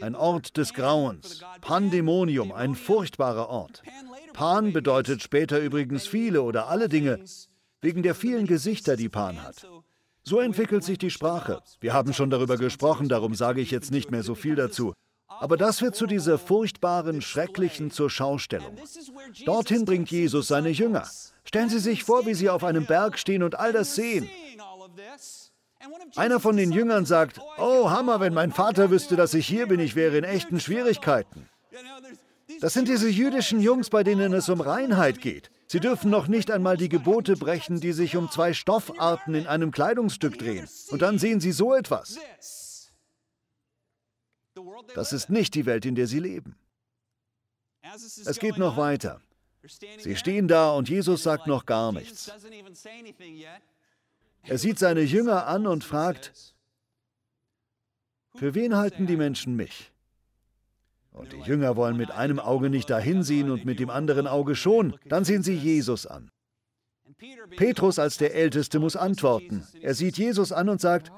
Ein 0.00 0.14
Ort 0.14 0.56
des 0.56 0.72
Grauens. 0.72 1.44
Pandemonium, 1.60 2.52
ein 2.52 2.74
furchtbarer 2.74 3.48
Ort. 3.48 3.82
Pan 4.32 4.72
bedeutet 4.72 5.22
später 5.22 5.60
übrigens 5.60 6.06
viele 6.06 6.42
oder 6.42 6.68
alle 6.68 6.88
Dinge, 6.88 7.22
wegen 7.80 8.02
der 8.02 8.14
vielen 8.14 8.46
Gesichter, 8.46 8.96
die 8.96 9.08
Pan 9.08 9.42
hat. 9.42 9.66
So 10.28 10.40
entwickelt 10.40 10.84
sich 10.84 10.98
die 10.98 11.08
Sprache. 11.08 11.62
Wir 11.80 11.94
haben 11.94 12.12
schon 12.12 12.28
darüber 12.28 12.58
gesprochen, 12.58 13.08
darum 13.08 13.34
sage 13.34 13.62
ich 13.62 13.70
jetzt 13.70 13.90
nicht 13.90 14.10
mehr 14.10 14.22
so 14.22 14.34
viel 14.34 14.56
dazu. 14.56 14.92
Aber 15.26 15.56
das 15.56 15.80
wird 15.80 15.96
zu 15.96 16.06
dieser 16.06 16.36
furchtbaren, 16.38 17.22
schrecklichen 17.22 17.90
zur 17.90 18.10
Schaustellung. 18.10 18.76
Dorthin 19.46 19.86
bringt 19.86 20.10
Jesus 20.10 20.48
seine 20.48 20.68
Jünger. 20.68 21.08
Stellen 21.44 21.70
Sie 21.70 21.78
sich 21.78 22.04
vor, 22.04 22.26
wie 22.26 22.34
sie 22.34 22.50
auf 22.50 22.62
einem 22.62 22.84
Berg 22.84 23.18
stehen 23.18 23.42
und 23.42 23.58
all 23.58 23.72
das 23.72 23.94
sehen. 23.94 24.28
Einer 26.14 26.40
von 26.40 26.58
den 26.58 26.72
Jüngern 26.72 27.06
sagt, 27.06 27.40
oh 27.56 27.88
Hammer, 27.88 28.20
wenn 28.20 28.34
mein 28.34 28.52
Vater 28.52 28.90
wüsste, 28.90 29.16
dass 29.16 29.32
ich 29.32 29.46
hier 29.46 29.66
bin, 29.66 29.80
ich 29.80 29.94
wäre 29.94 30.18
in 30.18 30.24
echten 30.24 30.60
Schwierigkeiten. 30.60 31.48
Das 32.60 32.72
sind 32.72 32.88
diese 32.88 33.08
jüdischen 33.08 33.60
Jungs, 33.60 33.90
bei 33.90 34.02
denen 34.02 34.32
es 34.32 34.48
um 34.48 34.60
Reinheit 34.60 35.20
geht. 35.20 35.50
Sie 35.68 35.80
dürfen 35.80 36.10
noch 36.10 36.28
nicht 36.28 36.50
einmal 36.50 36.76
die 36.76 36.88
Gebote 36.88 37.36
brechen, 37.36 37.80
die 37.80 37.92
sich 37.92 38.16
um 38.16 38.30
zwei 38.30 38.52
Stoffarten 38.52 39.34
in 39.34 39.46
einem 39.46 39.70
Kleidungsstück 39.70 40.38
drehen. 40.38 40.68
Und 40.90 41.02
dann 41.02 41.18
sehen 41.18 41.40
sie 41.40 41.52
so 41.52 41.74
etwas. 41.74 42.18
Das 44.94 45.12
ist 45.12 45.30
nicht 45.30 45.54
die 45.54 45.66
Welt, 45.66 45.84
in 45.86 45.94
der 45.94 46.06
sie 46.06 46.20
leben. 46.20 46.56
Es 48.24 48.38
geht 48.38 48.58
noch 48.58 48.76
weiter. 48.76 49.20
Sie 49.98 50.16
stehen 50.16 50.48
da 50.48 50.72
und 50.72 50.88
Jesus 50.88 51.22
sagt 51.22 51.46
noch 51.46 51.66
gar 51.66 51.92
nichts. 51.92 52.30
Er 54.42 54.58
sieht 54.58 54.78
seine 54.78 55.02
Jünger 55.02 55.46
an 55.46 55.66
und 55.66 55.84
fragt, 55.84 56.54
für 58.34 58.54
wen 58.54 58.76
halten 58.76 59.06
die 59.06 59.16
Menschen 59.16 59.56
mich? 59.56 59.92
Und 61.12 61.32
die 61.32 61.40
Jünger 61.40 61.76
wollen 61.76 61.96
mit 61.96 62.10
einem 62.10 62.38
Auge 62.38 62.70
nicht 62.70 62.90
dahin 62.90 63.22
sehen 63.22 63.50
und 63.50 63.64
mit 63.64 63.80
dem 63.80 63.90
anderen 63.90 64.26
Auge 64.26 64.54
schon. 64.54 64.96
Dann 65.06 65.24
sehen 65.24 65.42
sie 65.42 65.54
Jesus 65.54 66.06
an. 66.06 66.30
Petrus 67.56 67.98
als 67.98 68.18
der 68.18 68.34
Älteste 68.34 68.78
muss 68.78 68.94
antworten. 68.94 69.66
Er 69.80 69.94
sieht 69.94 70.18
Jesus 70.18 70.52
an 70.52 70.68
und 70.68 70.80
sagt, 70.80 71.10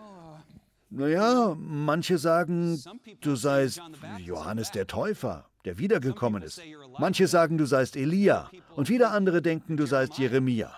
naja, 0.89 1.55
manche 1.59 2.19
sagen, 2.19 2.83
du 3.21 3.37
seist 3.37 3.81
Johannes 4.19 4.71
der 4.71 4.87
Täufer, 4.87 5.49
der 5.65 5.79
wiedergekommen 5.79 6.43
ist. 6.43 6.61
Manche 6.99 7.29
sagen, 7.29 7.59
du 7.59 7.67
seist 7.67 7.97
Elia. 7.97 8.51
Und 8.75 8.89
wieder 8.89 9.13
andere 9.13 9.43
denken, 9.43 9.77
du 9.77 9.87
seist 9.87 10.19
Jeremia. 10.19 10.73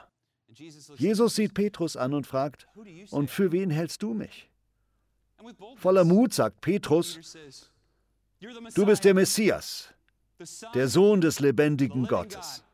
Jesus 0.96 1.34
sieht 1.34 1.54
Petrus 1.54 1.96
an 1.96 2.12
und 2.12 2.26
fragt, 2.26 2.66
und 3.10 3.30
für 3.30 3.52
wen 3.52 3.70
hältst 3.70 4.02
du 4.02 4.12
mich? 4.12 4.50
Voller 5.76 6.04
Mut 6.04 6.34
sagt 6.34 6.60
Petrus, 6.60 7.36
du 8.74 8.86
bist 8.86 9.04
der 9.04 9.14
Messias, 9.14 9.88
der 10.74 10.88
Sohn 10.88 11.20
des 11.20 11.40
lebendigen 11.40 12.06
Gottes. 12.06 12.64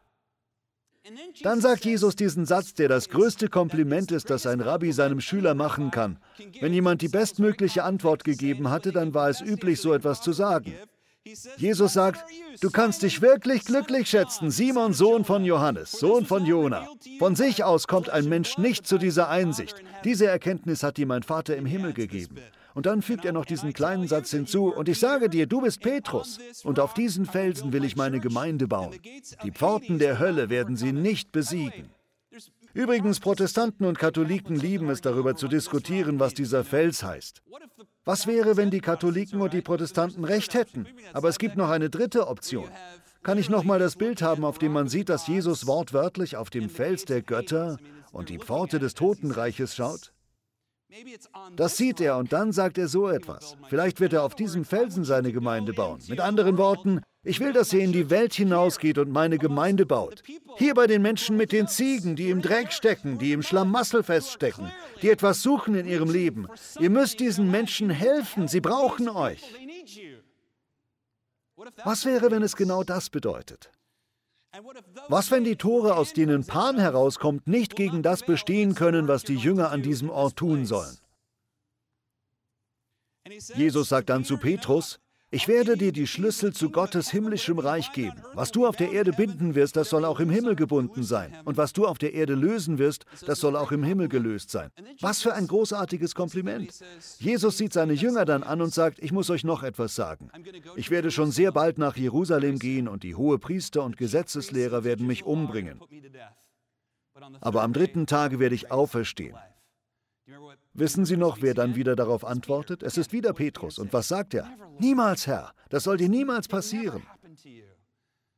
Dann 1.43 1.61
sagt 1.61 1.85
Jesus 1.85 2.17
diesen 2.17 2.45
Satz, 2.45 2.75
der 2.75 2.89
das 2.89 3.09
größte 3.09 3.49
Kompliment 3.49 4.11
ist, 4.13 4.31
das 4.31 4.47
ein 4.47 4.61
Rabbi 4.61 4.93
seinem 4.93 5.21
Schüler 5.21 5.55
machen 5.55 5.91
kann. 5.91 6.19
Wenn 6.61 6.75
jemand 6.75 7.03
die 7.03 7.09
bestmögliche 7.09 7.85
Antwort 7.85 8.25
gegeben 8.25 8.71
hatte, 8.71 8.93
dann 8.93 9.15
war 9.15 9.29
es 9.29 9.41
üblich, 9.41 9.81
so 9.81 9.95
etwas 9.95 10.21
zu 10.21 10.33
sagen. 10.33 10.75
Jesus 11.57 11.93
sagt, 11.93 12.25
du 12.61 12.71
kannst 12.71 13.03
dich 13.03 13.21
wirklich 13.21 13.65
glücklich 13.65 14.09
schätzen, 14.09 14.51
Simon, 14.51 14.95
Sohn 14.95 15.25
von 15.25 15.45
Johannes, 15.45 15.93
Sohn 15.93 16.25
von 16.25 16.47
Jona. 16.47 16.89
Von 17.19 17.37
sich 17.37 17.65
aus 17.65 17.87
kommt 17.87 18.09
ein 18.09 18.29
Mensch 18.29 18.57
nicht 18.57 18.87
zu 18.87 18.99
dieser 18.99 19.29
Einsicht. 19.29 19.77
Diese 20.05 20.27
Erkenntnis 20.27 20.83
hat 20.83 20.97
dir 20.97 21.07
mein 21.07 21.23
Vater 21.23 21.57
im 21.57 21.67
Himmel 21.67 21.93
gegeben. 21.93 22.39
Und 22.79 22.87
dann 22.87 23.03
fügt 23.03 23.25
er 23.25 23.33
noch 23.33 23.45
diesen 23.45 23.73
kleinen 23.73 24.07
Satz 24.07 24.31
hinzu, 24.31 24.73
und 24.73 24.89
ich 24.89 25.01
sage 25.01 25.29
dir, 25.29 25.49
du 25.49 25.63
bist 25.63 25.81
Petrus, 25.81 26.39
und 26.63 26.79
auf 26.79 26.95
diesen 26.95 27.27
Felsen 27.27 27.73
will 27.73 27.83
ich 27.83 27.97
meine 27.97 28.21
Gemeinde 28.21 28.69
bauen. 28.69 28.95
Die 29.43 29.51
Pforten 29.51 29.99
der 29.99 30.21
Hölle 30.21 30.49
werden 30.49 30.77
sie 30.77 30.93
nicht 30.93 31.33
besiegen. 31.33 31.91
Übrigens, 32.75 33.19
Protestanten 33.19 33.85
und 33.85 33.99
Katholiken 33.99 34.55
lieben 34.55 34.91
es 34.91 35.01
darüber 35.01 35.35
zu 35.35 35.49
diskutieren, 35.49 36.21
was 36.21 36.35
dieser 36.35 36.63
Fels 36.63 37.03
heißt. 37.03 37.43
Was 38.05 38.29
wäre, 38.29 38.57
wenn 38.57 38.71
die 38.71 38.79
Katholiken 38.81 39.41
und 39.41 39.55
die 39.55 39.61
Protestanten 39.63 40.23
recht 40.25 40.55
hätten? 40.55 40.87
Aber 41.13 41.29
es 41.29 41.41
gibt 41.41 41.57
noch 41.57 41.71
eine 41.71 41.91
dritte 41.91 42.29
Option. 42.29 42.69
Kann 43.25 43.39
ich 43.39 43.51
nochmal 43.51 43.81
das 43.81 43.97
Bild 43.97 44.23
haben, 44.23 44.45
auf 44.45 44.61
dem 44.61 44.71
man 44.71 44.87
sieht, 44.87 45.09
dass 45.09 45.27
Jesus 45.27 45.67
wortwörtlich 45.67 46.37
auf 46.37 46.49
dem 46.49 46.71
Fels 46.71 47.07
der 47.07 47.23
Götter 47.23 47.79
und 48.13 48.29
die 48.29 48.39
Pforte 48.39 48.79
des 48.79 48.95
Totenreiches 48.95 49.75
schaut? 49.75 50.13
Das 51.57 51.77
sieht 51.77 52.01
er 52.01 52.17
und 52.17 52.33
dann 52.33 52.53
sagt 52.53 52.79
er 52.79 52.89
so 52.89 53.09
etwas. 53.09 53.57
Vielleicht 53.69 54.01
wird 54.01 54.15
er 54.15 54.23
auf 54.23 54.35
diesem 54.35 54.65
Felsen 54.65 55.05
seine 55.05 55.33
Gemeinde 55.33 55.75
bauen. 55.75 56.01
Mit 56.09 56.21
anderen 56.21 56.57
Worten, 56.57 57.03
ich 57.23 57.41
will, 57.41 57.53
dass 57.53 57.73
ihr 57.75 57.81
in 57.81 57.93
die 57.93 58.09
Welt 58.09 58.33
hinausgeht 58.33 58.97
und 58.97 59.11
meine 59.11 59.37
Gemeinde 59.37 59.85
baut. 59.85 60.23
Hier 60.57 60.75
bei 60.75 60.87
den 60.87 61.03
Menschen 61.03 61.37
mit 61.37 61.53
den 61.53 61.69
Ziegen, 61.69 62.17
die 62.17 62.31
im 62.31 62.41
Dreck 62.41 62.73
stecken, 62.73 63.19
die 63.19 63.33
im 63.33 63.43
Schlamassel 63.43 64.03
feststecken, 64.03 64.73
die 65.03 65.11
etwas 65.11 65.43
suchen 65.43 65.75
in 65.75 65.87
ihrem 65.87 66.11
Leben. 66.11 66.49
Ihr 66.81 66.91
müsst 66.91 67.21
diesen 67.21 67.51
Menschen 67.51 67.91
helfen, 67.91 68.49
sie 68.49 68.61
brauchen 68.61 69.11
euch. 69.11 69.43
Was 71.85 72.07
wäre, 72.07 72.31
wenn 72.31 72.43
es 72.43 72.57
genau 72.57 72.83
das 72.83 73.11
bedeutet? 73.11 73.71
Was, 75.09 75.31
wenn 75.31 75.45
die 75.45 75.57
Tore, 75.57 75.97
aus 75.97 76.13
denen 76.15 76.47
Pan 76.47 76.79
herauskommt, 76.79 77.47
nicht 77.47 77.77
gegen 77.77 78.03
das 78.03 78.25
bestehen 78.25 78.75
können, 78.75 79.07
was 79.09 79.23
die 79.23 79.37
Jünger 79.37 79.71
an 79.71 79.83
diesem 79.83 80.11
Ort 80.11 80.37
tun 80.37 80.65
sollen? 80.65 80.99
Jesus 83.55 83.91
sagt 83.91 84.09
dann 84.09 84.25
zu 84.25 84.39
Petrus, 84.39 85.01
ich 85.31 85.47
werde 85.47 85.77
dir 85.77 85.93
die 85.93 86.07
Schlüssel 86.07 86.55
zu 86.55 86.71
Gottes 86.71 87.11
himmlischem 87.11 87.59
Reich 87.59 87.93
geben. 87.93 88.23
Was 88.33 88.51
du 88.51 88.67
auf 88.67 88.77
der 88.77 88.93
Erde 88.93 89.13
binden 89.13 89.55
wirst, 89.55 89.77
das 89.77 89.91
soll 89.91 90.05
auch 90.05 90.21
im 90.21 90.31
Himmel 90.31 90.57
gebunden 90.57 91.03
sein. 91.03 91.35
Und 91.45 91.59
was 91.59 91.75
du 91.75 91.87
auf 91.87 91.99
der 91.99 92.15
Erde 92.15 92.35
lösen 92.35 92.79
wirst, 92.79 93.05
das 93.27 93.41
soll 93.41 93.57
auch 93.57 93.71
im 93.71 93.83
Himmel 93.83 94.09
gelöst 94.09 94.51
sein. 94.51 94.71
Was 95.01 95.21
für 95.21 95.35
ein 95.35 95.47
großartiges 95.47 96.15
Kompliment. 96.15 96.73
Jesus 97.19 97.59
sieht 97.59 97.75
seine 97.75 97.93
Jünger 97.93 98.25
dann 98.25 98.43
an 98.43 98.63
und 98.63 98.73
sagt, 98.73 98.99
ich 99.01 99.13
muss 99.13 99.29
euch 99.29 99.45
noch 99.45 99.63
etwas 99.63 99.95
sagen. 99.95 100.31
Ich 100.77 100.91
werde 100.91 101.11
schon 101.11 101.31
sehr 101.31 101.53
bald 101.53 101.77
nach 101.77 101.97
Jerusalem 101.97 102.59
gehen 102.59 102.89
und 102.89 103.03
die 103.03 103.15
hohe 103.15 103.39
Priester 103.39 103.85
und 103.85 103.99
Gesetzeslehrer 103.99 104.85
werden 104.85 105.07
mich 105.07 105.25
umbringen. 105.25 105.81
Aber 107.41 107.63
am 107.63 107.73
dritten 107.73 108.07
Tage 108.07 108.39
werde 108.39 108.55
ich 108.55 108.71
auferstehen. 108.71 109.37
Wissen 110.79 111.05
Sie 111.05 111.17
noch, 111.17 111.39
wer 111.41 111.55
dann 111.55 111.75
wieder 111.75 111.97
darauf 111.97 112.25
antwortet? 112.25 112.85
Es 112.85 112.97
ist 112.97 113.13
wieder 113.13 113.33
Petrus. 113.33 113.81
Und 113.81 113.93
was 113.93 114.07
sagt 114.07 114.33
er? 114.35 114.49
Niemals, 114.79 115.27
Herr. 115.27 115.53
Das 115.71 115.83
soll 115.83 115.97
dir 115.97 116.09
niemals 116.09 116.47
passieren. 116.47 117.03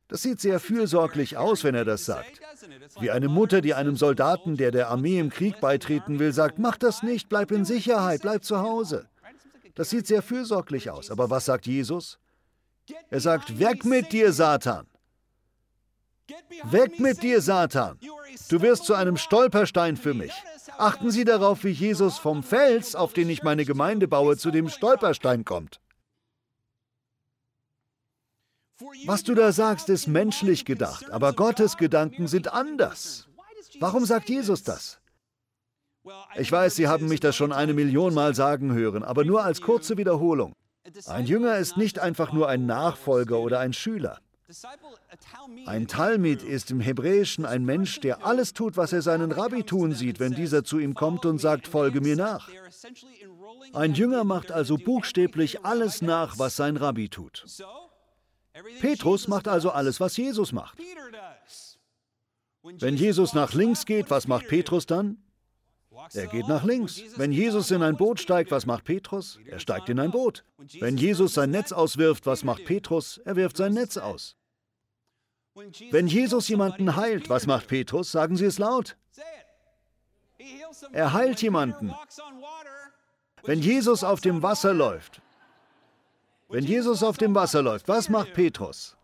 Das 0.08 0.22
sieht 0.22 0.40
sehr 0.40 0.58
fürsorglich 0.58 1.36
aus, 1.36 1.64
wenn 1.64 1.74
er 1.74 1.84
das 1.84 2.06
sagt. 2.06 2.40
Wie 2.98 3.10
eine 3.10 3.28
Mutter, 3.28 3.60
die 3.60 3.74
einem 3.74 3.94
Soldaten, 3.94 4.56
der 4.56 4.70
der 4.70 4.88
Armee 4.88 5.18
im 5.18 5.28
Krieg 5.28 5.60
beitreten 5.60 6.18
will, 6.18 6.32
sagt, 6.32 6.58
mach 6.58 6.78
das 6.78 7.02
nicht, 7.02 7.28
bleib 7.28 7.50
in 7.50 7.66
Sicherheit, 7.66 8.22
bleib 8.22 8.42
zu 8.42 8.58
Hause. 8.58 9.06
Das 9.74 9.90
sieht 9.90 10.06
sehr 10.06 10.22
fürsorglich 10.22 10.88
aus. 10.88 11.10
Aber 11.10 11.28
was 11.28 11.44
sagt 11.44 11.66
Jesus? 11.66 12.18
Er 13.10 13.20
sagt, 13.20 13.58
weg 13.58 13.84
mit 13.84 14.12
dir, 14.12 14.32
Satan. 14.32 14.86
Weg 16.64 17.00
mit 17.00 17.22
dir, 17.22 17.42
Satan. 17.42 17.98
Du 18.48 18.62
wirst 18.62 18.84
zu 18.84 18.94
einem 18.94 19.16
Stolperstein 19.16 19.96
für 19.96 20.14
mich. 20.14 20.32
Achten 20.80 21.10
Sie 21.10 21.24
darauf, 21.26 21.62
wie 21.64 21.72
Jesus 21.72 22.16
vom 22.16 22.42
Fels, 22.42 22.94
auf 22.96 23.12
den 23.12 23.28
ich 23.28 23.42
meine 23.42 23.66
Gemeinde 23.66 24.08
baue, 24.08 24.38
zu 24.38 24.50
dem 24.50 24.70
Stolperstein 24.70 25.44
kommt. 25.44 25.78
Was 29.04 29.22
du 29.22 29.34
da 29.34 29.52
sagst, 29.52 29.90
ist 29.90 30.06
menschlich 30.06 30.64
gedacht, 30.64 31.10
aber 31.10 31.34
Gottes 31.34 31.76
Gedanken 31.76 32.28
sind 32.28 32.54
anders. 32.54 33.28
Warum 33.78 34.06
sagt 34.06 34.30
Jesus 34.30 34.62
das? 34.62 35.00
Ich 36.36 36.50
weiß, 36.50 36.76
Sie 36.76 36.88
haben 36.88 37.08
mich 37.08 37.20
das 37.20 37.36
schon 37.36 37.52
eine 37.52 37.74
Million 37.74 38.14
Mal 38.14 38.34
sagen 38.34 38.72
hören, 38.72 39.04
aber 39.04 39.26
nur 39.26 39.44
als 39.44 39.60
kurze 39.60 39.98
Wiederholung. 39.98 40.54
Ein 41.04 41.26
Jünger 41.26 41.58
ist 41.58 41.76
nicht 41.76 41.98
einfach 41.98 42.32
nur 42.32 42.48
ein 42.48 42.64
Nachfolger 42.64 43.38
oder 43.38 43.60
ein 43.60 43.74
Schüler. 43.74 44.18
Ein 45.66 45.86
Talmid 45.86 46.42
ist 46.42 46.70
im 46.70 46.80
Hebräischen 46.80 47.46
ein 47.46 47.64
Mensch, 47.64 48.00
der 48.00 48.24
alles 48.24 48.52
tut, 48.52 48.76
was 48.76 48.92
er 48.92 49.02
seinen 49.02 49.32
Rabbi 49.32 49.62
tun 49.62 49.92
sieht, 49.92 50.20
wenn 50.20 50.34
dieser 50.34 50.64
zu 50.64 50.78
ihm 50.78 50.94
kommt 50.94 51.24
und 51.24 51.38
sagt, 51.38 51.68
folge 51.68 52.00
mir 52.00 52.16
nach. 52.16 52.48
Ein 53.72 53.94
Jünger 53.94 54.24
macht 54.24 54.50
also 54.50 54.76
buchstäblich 54.76 55.64
alles 55.64 56.02
nach, 56.02 56.38
was 56.38 56.56
sein 56.56 56.76
Rabbi 56.76 57.08
tut. 57.08 57.44
Petrus 58.80 59.28
macht 59.28 59.48
also 59.48 59.70
alles, 59.70 60.00
was 60.00 60.16
Jesus 60.16 60.52
macht. 60.52 60.78
Wenn 62.62 62.96
Jesus 62.96 63.32
nach 63.32 63.54
links 63.54 63.86
geht, 63.86 64.10
was 64.10 64.26
macht 64.26 64.48
Petrus 64.48 64.86
dann? 64.86 65.18
Er 66.12 66.26
geht 66.26 66.48
nach 66.48 66.64
links. 66.64 67.00
Wenn 67.16 67.32
Jesus 67.32 67.70
in 67.70 67.82
ein 67.82 67.96
Boot 67.96 68.20
steigt, 68.20 68.50
was 68.50 68.66
macht 68.66 68.84
Petrus? 68.84 69.38
Er 69.46 69.58
steigt 69.58 69.88
in 69.88 69.98
ein 70.00 70.10
Boot. 70.10 70.44
Wenn 70.80 70.96
Jesus 70.96 71.34
sein 71.34 71.50
Netz 71.50 71.72
auswirft, 71.72 72.26
was 72.26 72.44
macht 72.44 72.64
Petrus? 72.64 73.18
Er 73.24 73.36
wirft 73.36 73.56
sein 73.56 73.74
Netz 73.74 73.96
aus. 73.96 74.36
Wenn 75.90 76.06
Jesus 76.06 76.48
jemanden 76.48 76.96
heilt, 76.96 77.28
was 77.28 77.46
macht 77.46 77.68
Petrus? 77.68 78.12
Sagen 78.12 78.36
Sie 78.36 78.44
es 78.44 78.58
laut. 78.58 78.96
Er 80.92 81.12
heilt 81.12 81.42
jemanden. 81.42 81.94
Wenn 83.42 83.60
Jesus 83.60 84.04
auf 84.04 84.20
dem 84.20 84.42
Wasser 84.42 84.74
läuft, 84.74 85.20
wenn 86.48 86.64
Jesus 86.64 87.02
auf 87.02 87.16
dem 87.16 87.34
Wasser 87.34 87.62
läuft, 87.62 87.88
was 87.88 88.08
macht 88.08 88.34
Petrus? 88.34 88.96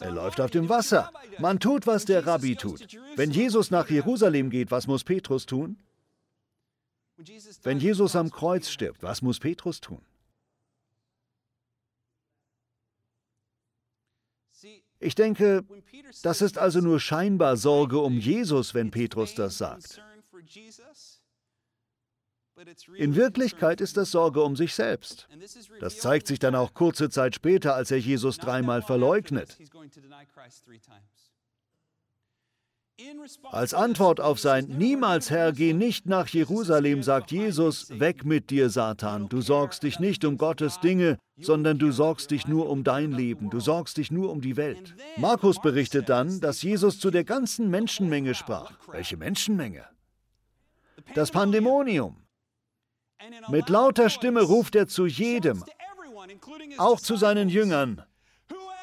Er 0.00 0.10
läuft 0.10 0.40
auf 0.40 0.50
dem 0.50 0.68
Wasser. 0.68 1.10
Man 1.38 1.60
tut, 1.60 1.86
was 1.86 2.04
der 2.04 2.26
Rabbi 2.26 2.56
tut. 2.56 2.86
Wenn 3.16 3.30
Jesus 3.30 3.70
nach 3.70 3.88
Jerusalem 3.88 4.50
geht, 4.50 4.70
was 4.70 4.86
muss 4.86 5.04
Petrus 5.04 5.46
tun? 5.46 5.78
Wenn 7.62 7.78
Jesus 7.78 8.16
am 8.16 8.30
Kreuz 8.30 8.68
stirbt, 8.68 9.02
was 9.02 9.22
muss 9.22 9.38
Petrus 9.38 9.80
tun? 9.80 10.02
Ich 15.02 15.16
denke, 15.16 15.64
das 16.22 16.42
ist 16.42 16.58
also 16.58 16.80
nur 16.80 17.00
scheinbar 17.00 17.56
Sorge 17.56 17.98
um 17.98 18.18
Jesus, 18.18 18.72
wenn 18.72 18.90
Petrus 18.90 19.34
das 19.34 19.58
sagt. 19.58 20.00
In 22.94 23.16
Wirklichkeit 23.16 23.80
ist 23.80 23.96
das 23.96 24.12
Sorge 24.12 24.42
um 24.42 24.54
sich 24.54 24.74
selbst. 24.74 25.26
Das 25.80 25.98
zeigt 25.98 26.28
sich 26.28 26.38
dann 26.38 26.54
auch 26.54 26.74
kurze 26.74 27.10
Zeit 27.10 27.34
später, 27.34 27.74
als 27.74 27.90
er 27.90 27.98
Jesus 27.98 28.38
dreimal 28.38 28.82
verleugnet. 28.82 29.58
Als 33.50 33.74
Antwort 33.74 34.20
auf 34.20 34.38
sein 34.38 34.66
Niemals 34.66 35.30
Herr, 35.30 35.52
geh 35.52 35.72
nicht 35.72 36.06
nach 36.06 36.28
Jerusalem, 36.28 37.02
sagt 37.02 37.30
Jesus, 37.30 37.88
weg 37.98 38.24
mit 38.24 38.50
dir, 38.50 38.70
Satan. 38.70 39.28
Du 39.28 39.40
sorgst 39.40 39.82
dich 39.82 39.98
nicht 39.98 40.24
um 40.24 40.36
Gottes 40.36 40.80
Dinge, 40.80 41.18
sondern 41.40 41.78
du 41.78 41.90
sorgst 41.90 42.30
dich 42.30 42.46
nur 42.46 42.68
um 42.68 42.84
dein 42.84 43.12
Leben, 43.12 43.50
du 43.50 43.60
sorgst 43.60 43.96
dich 43.96 44.10
nur 44.10 44.30
um 44.30 44.40
die 44.40 44.56
Welt. 44.56 44.94
Markus 45.16 45.60
berichtet 45.60 46.08
dann, 46.08 46.40
dass 46.40 46.62
Jesus 46.62 46.98
zu 46.98 47.10
der 47.10 47.24
ganzen 47.24 47.70
Menschenmenge 47.70 48.34
sprach. 48.34 48.72
Welche 48.90 49.16
Menschenmenge? 49.16 49.84
Das 51.14 51.30
Pandemonium. 51.30 52.16
Mit 53.48 53.68
lauter 53.68 54.10
Stimme 54.10 54.42
ruft 54.42 54.74
er 54.74 54.86
zu 54.86 55.06
jedem, 55.06 55.64
auch 56.78 57.00
zu 57.00 57.16
seinen 57.16 57.48
Jüngern. 57.48 58.02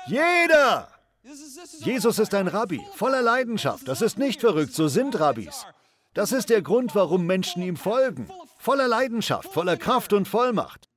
Jeder! 0.08 0.88
Jesus 1.21 2.19
ist 2.19 2.34
ein 2.34 2.47
Rabbi, 2.47 2.82
voller 2.95 3.21
Leidenschaft. 3.21 3.88
Das 3.88 4.01
ist 4.01 4.17
nicht 4.17 4.39
verrückt, 4.39 4.73
so 4.73 4.88
sind 4.88 5.19
Rabbis. 5.19 5.65
Das 6.13 6.32
ist 6.32 6.49
der 6.49 6.62
Grund, 6.62 6.95
warum 6.95 7.25
Menschen 7.25 7.62
ihm 7.62 7.75
folgen. 7.75 8.29
Voller 8.58 8.88
Leidenschaft, 8.88 9.51
voller 9.53 9.77
Kraft 9.77 10.13
und 10.13 10.27
Vollmacht. 10.27 10.88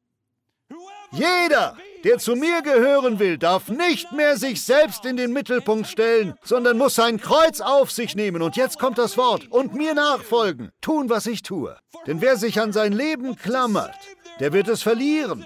Jeder, 1.12 1.76
der 2.04 2.18
zu 2.18 2.34
mir 2.34 2.62
gehören 2.62 3.18
will, 3.18 3.36
darf 3.36 3.68
nicht 3.68 4.12
mehr 4.12 4.38
sich 4.38 4.62
selbst 4.62 5.04
in 5.04 5.18
den 5.18 5.32
Mittelpunkt 5.32 5.86
stellen, 5.86 6.34
sondern 6.42 6.78
muss 6.78 6.94
sein 6.94 7.20
Kreuz 7.20 7.60
auf 7.60 7.90
sich 7.90 8.16
nehmen. 8.16 8.40
Und 8.40 8.56
jetzt 8.56 8.78
kommt 8.78 8.96
das 8.96 9.18
Wort. 9.18 9.46
Und 9.50 9.74
mir 9.74 9.92
nachfolgen. 9.92 10.72
Tun, 10.80 11.10
was 11.10 11.26
ich 11.26 11.42
tue. 11.42 11.76
Denn 12.06 12.22
wer 12.22 12.36
sich 12.36 12.60
an 12.60 12.72
sein 12.72 12.92
Leben 12.92 13.36
klammert, 13.36 13.94
der 14.40 14.54
wird 14.54 14.68
es 14.68 14.82
verlieren. 14.82 15.44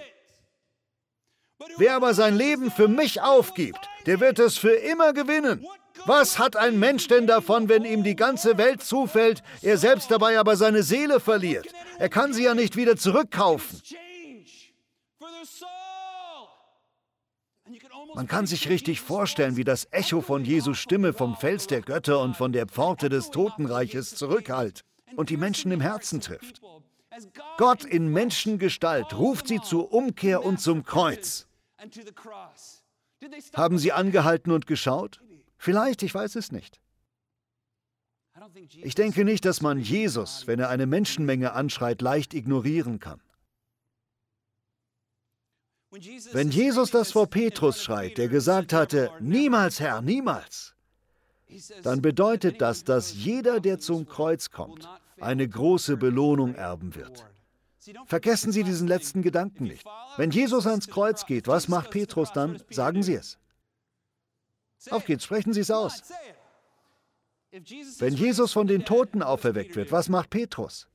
Wer 1.78 1.96
aber 1.96 2.14
sein 2.14 2.36
Leben 2.36 2.70
für 2.70 2.86
mich 2.86 3.20
aufgibt, 3.20 3.80
der 4.06 4.20
wird 4.20 4.38
es 4.38 4.56
für 4.56 4.74
immer 4.74 5.12
gewinnen. 5.12 5.66
Was 6.04 6.38
hat 6.38 6.56
ein 6.56 6.78
Mensch 6.78 7.08
denn 7.08 7.26
davon, 7.26 7.68
wenn 7.68 7.84
ihm 7.84 8.04
die 8.04 8.16
ganze 8.16 8.58
Welt 8.58 8.82
zufällt, 8.82 9.42
er 9.62 9.78
selbst 9.78 10.10
dabei 10.10 10.38
aber 10.38 10.56
seine 10.56 10.82
Seele 10.82 11.20
verliert? 11.20 11.66
Er 11.98 12.08
kann 12.08 12.32
sie 12.32 12.44
ja 12.44 12.54
nicht 12.54 12.76
wieder 12.76 12.96
zurückkaufen. 12.96 13.80
Man 18.14 18.28
kann 18.28 18.46
sich 18.46 18.68
richtig 18.68 19.00
vorstellen, 19.00 19.56
wie 19.56 19.64
das 19.64 19.88
Echo 19.90 20.20
von 20.20 20.44
Jesu 20.44 20.74
Stimme 20.74 21.12
vom 21.12 21.36
Fels 21.36 21.66
der 21.66 21.82
Götter 21.82 22.20
und 22.20 22.36
von 22.36 22.52
der 22.52 22.66
Pforte 22.66 23.08
des 23.08 23.30
Totenreiches 23.30 24.14
zurückhallt 24.14 24.84
und 25.16 25.30
die 25.30 25.36
Menschen 25.36 25.72
im 25.72 25.80
Herzen 25.80 26.20
trifft. 26.20 26.60
Gott 27.58 27.84
in 27.84 28.08
Menschengestalt 28.08 29.16
ruft 29.18 29.48
sie 29.48 29.60
zur 29.60 29.92
Umkehr 29.92 30.44
und 30.44 30.60
zum 30.60 30.84
Kreuz. 30.84 31.46
Haben 33.54 33.78
sie 33.78 33.92
angehalten 33.92 34.50
und 34.52 34.66
geschaut? 34.66 35.20
Vielleicht, 35.58 36.02
ich 36.02 36.14
weiß 36.14 36.36
es 36.36 36.52
nicht. 36.52 36.80
Ich 38.82 38.94
denke 38.94 39.24
nicht, 39.24 39.44
dass 39.44 39.60
man 39.60 39.78
Jesus, 39.78 40.46
wenn 40.46 40.60
er 40.60 40.68
eine 40.68 40.86
Menschenmenge 40.86 41.52
anschreit, 41.52 42.02
leicht 42.02 42.34
ignorieren 42.34 43.00
kann. 43.00 43.20
Wenn 46.32 46.50
Jesus 46.50 46.90
das 46.90 47.12
vor 47.12 47.28
Petrus 47.28 47.82
schreit, 47.82 48.18
der 48.18 48.28
gesagt 48.28 48.72
hatte, 48.72 49.10
niemals 49.20 49.80
Herr, 49.80 50.02
niemals, 50.02 50.74
dann 51.82 52.02
bedeutet 52.02 52.60
das, 52.60 52.84
dass 52.84 53.14
jeder, 53.14 53.60
der 53.60 53.78
zum 53.78 54.06
Kreuz 54.06 54.50
kommt, 54.50 54.88
eine 55.20 55.48
große 55.48 55.96
Belohnung 55.96 56.54
erben 56.54 56.94
wird. 56.94 57.26
Vergessen 58.06 58.52
Sie 58.52 58.62
diesen 58.62 58.88
letzten 58.88 59.22
Gedanken 59.22 59.64
nicht. 59.64 59.86
Wenn 60.16 60.30
Jesus 60.30 60.66
ans 60.66 60.88
Kreuz 60.88 61.26
geht, 61.26 61.46
was 61.46 61.68
macht 61.68 61.90
Petrus 61.90 62.32
dann? 62.32 62.62
Sagen 62.70 63.02
Sie 63.02 63.14
es. 63.14 63.38
Auf 64.90 65.04
geht's, 65.04 65.24
sprechen 65.24 65.52
Sie 65.52 65.60
es 65.60 65.70
aus. 65.70 66.02
Wenn 67.50 68.14
Jesus 68.14 68.52
von 68.52 68.66
den 68.66 68.84
Toten 68.84 69.22
auferweckt 69.22 69.76
wird, 69.76 69.92
was 69.92 70.08
macht 70.08 70.30
Petrus? 70.30 70.88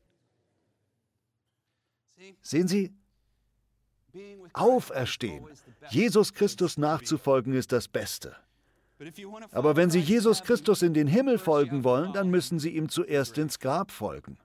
Sehen 2.41 2.67
Sie, 2.67 2.93
Auferstehen. 4.53 5.45
Jesus 5.89 6.33
Christus 6.33 6.77
nachzufolgen 6.77 7.53
ist 7.53 7.71
das 7.71 7.87
Beste. 7.87 8.35
Aber 9.51 9.75
wenn 9.75 9.89
Sie 9.89 9.99
Jesus 9.99 10.43
Christus 10.43 10.81
in 10.81 10.93
den 10.93 11.07
Himmel 11.07 11.39
folgen 11.39 11.83
wollen, 11.83 12.13
dann 12.13 12.29
müssen 12.29 12.59
Sie 12.59 12.69
ihm 12.69 12.89
zuerst 12.89 13.37
ins 13.37 13.59
Grab 13.59 13.91
folgen. 13.91 14.37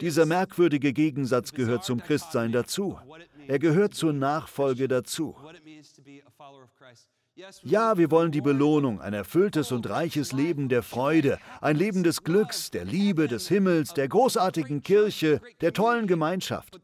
Dieser 0.00 0.26
merkwürdige 0.26 0.92
Gegensatz 0.92 1.52
gehört 1.52 1.84
zum 1.84 2.02
Christsein 2.02 2.52
dazu. 2.52 2.98
Er 3.46 3.58
gehört 3.58 3.94
zur 3.94 4.12
Nachfolge 4.12 4.88
dazu. 4.88 5.36
Ja, 7.62 7.98
wir 7.98 8.10
wollen 8.10 8.32
die 8.32 8.40
Belohnung, 8.40 9.00
ein 9.00 9.12
erfülltes 9.12 9.70
und 9.70 9.88
reiches 9.88 10.32
Leben 10.32 10.70
der 10.70 10.82
Freude, 10.82 11.38
ein 11.60 11.76
Leben 11.76 12.02
des 12.02 12.24
Glücks, 12.24 12.70
der 12.70 12.86
Liebe, 12.86 13.28
des 13.28 13.48
Himmels, 13.48 13.92
der 13.92 14.08
großartigen 14.08 14.82
Kirche, 14.82 15.42
der 15.60 15.74
tollen 15.74 16.06
Gemeinschaft. 16.06 16.80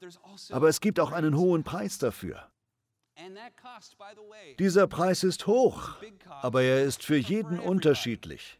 Aber 0.50 0.68
es 0.68 0.80
gibt 0.80 1.00
auch 1.00 1.12
einen 1.12 1.37
hohen 1.38 1.64
Preis 1.64 1.98
dafür. 1.98 2.48
Dieser 4.58 4.87
Preis 4.87 5.24
ist 5.24 5.46
hoch, 5.46 5.96
aber 6.42 6.62
er 6.62 6.85
ist 6.85 7.02
für 7.02 7.16
jeden 7.16 7.58
unterschiedlich. 7.58 8.58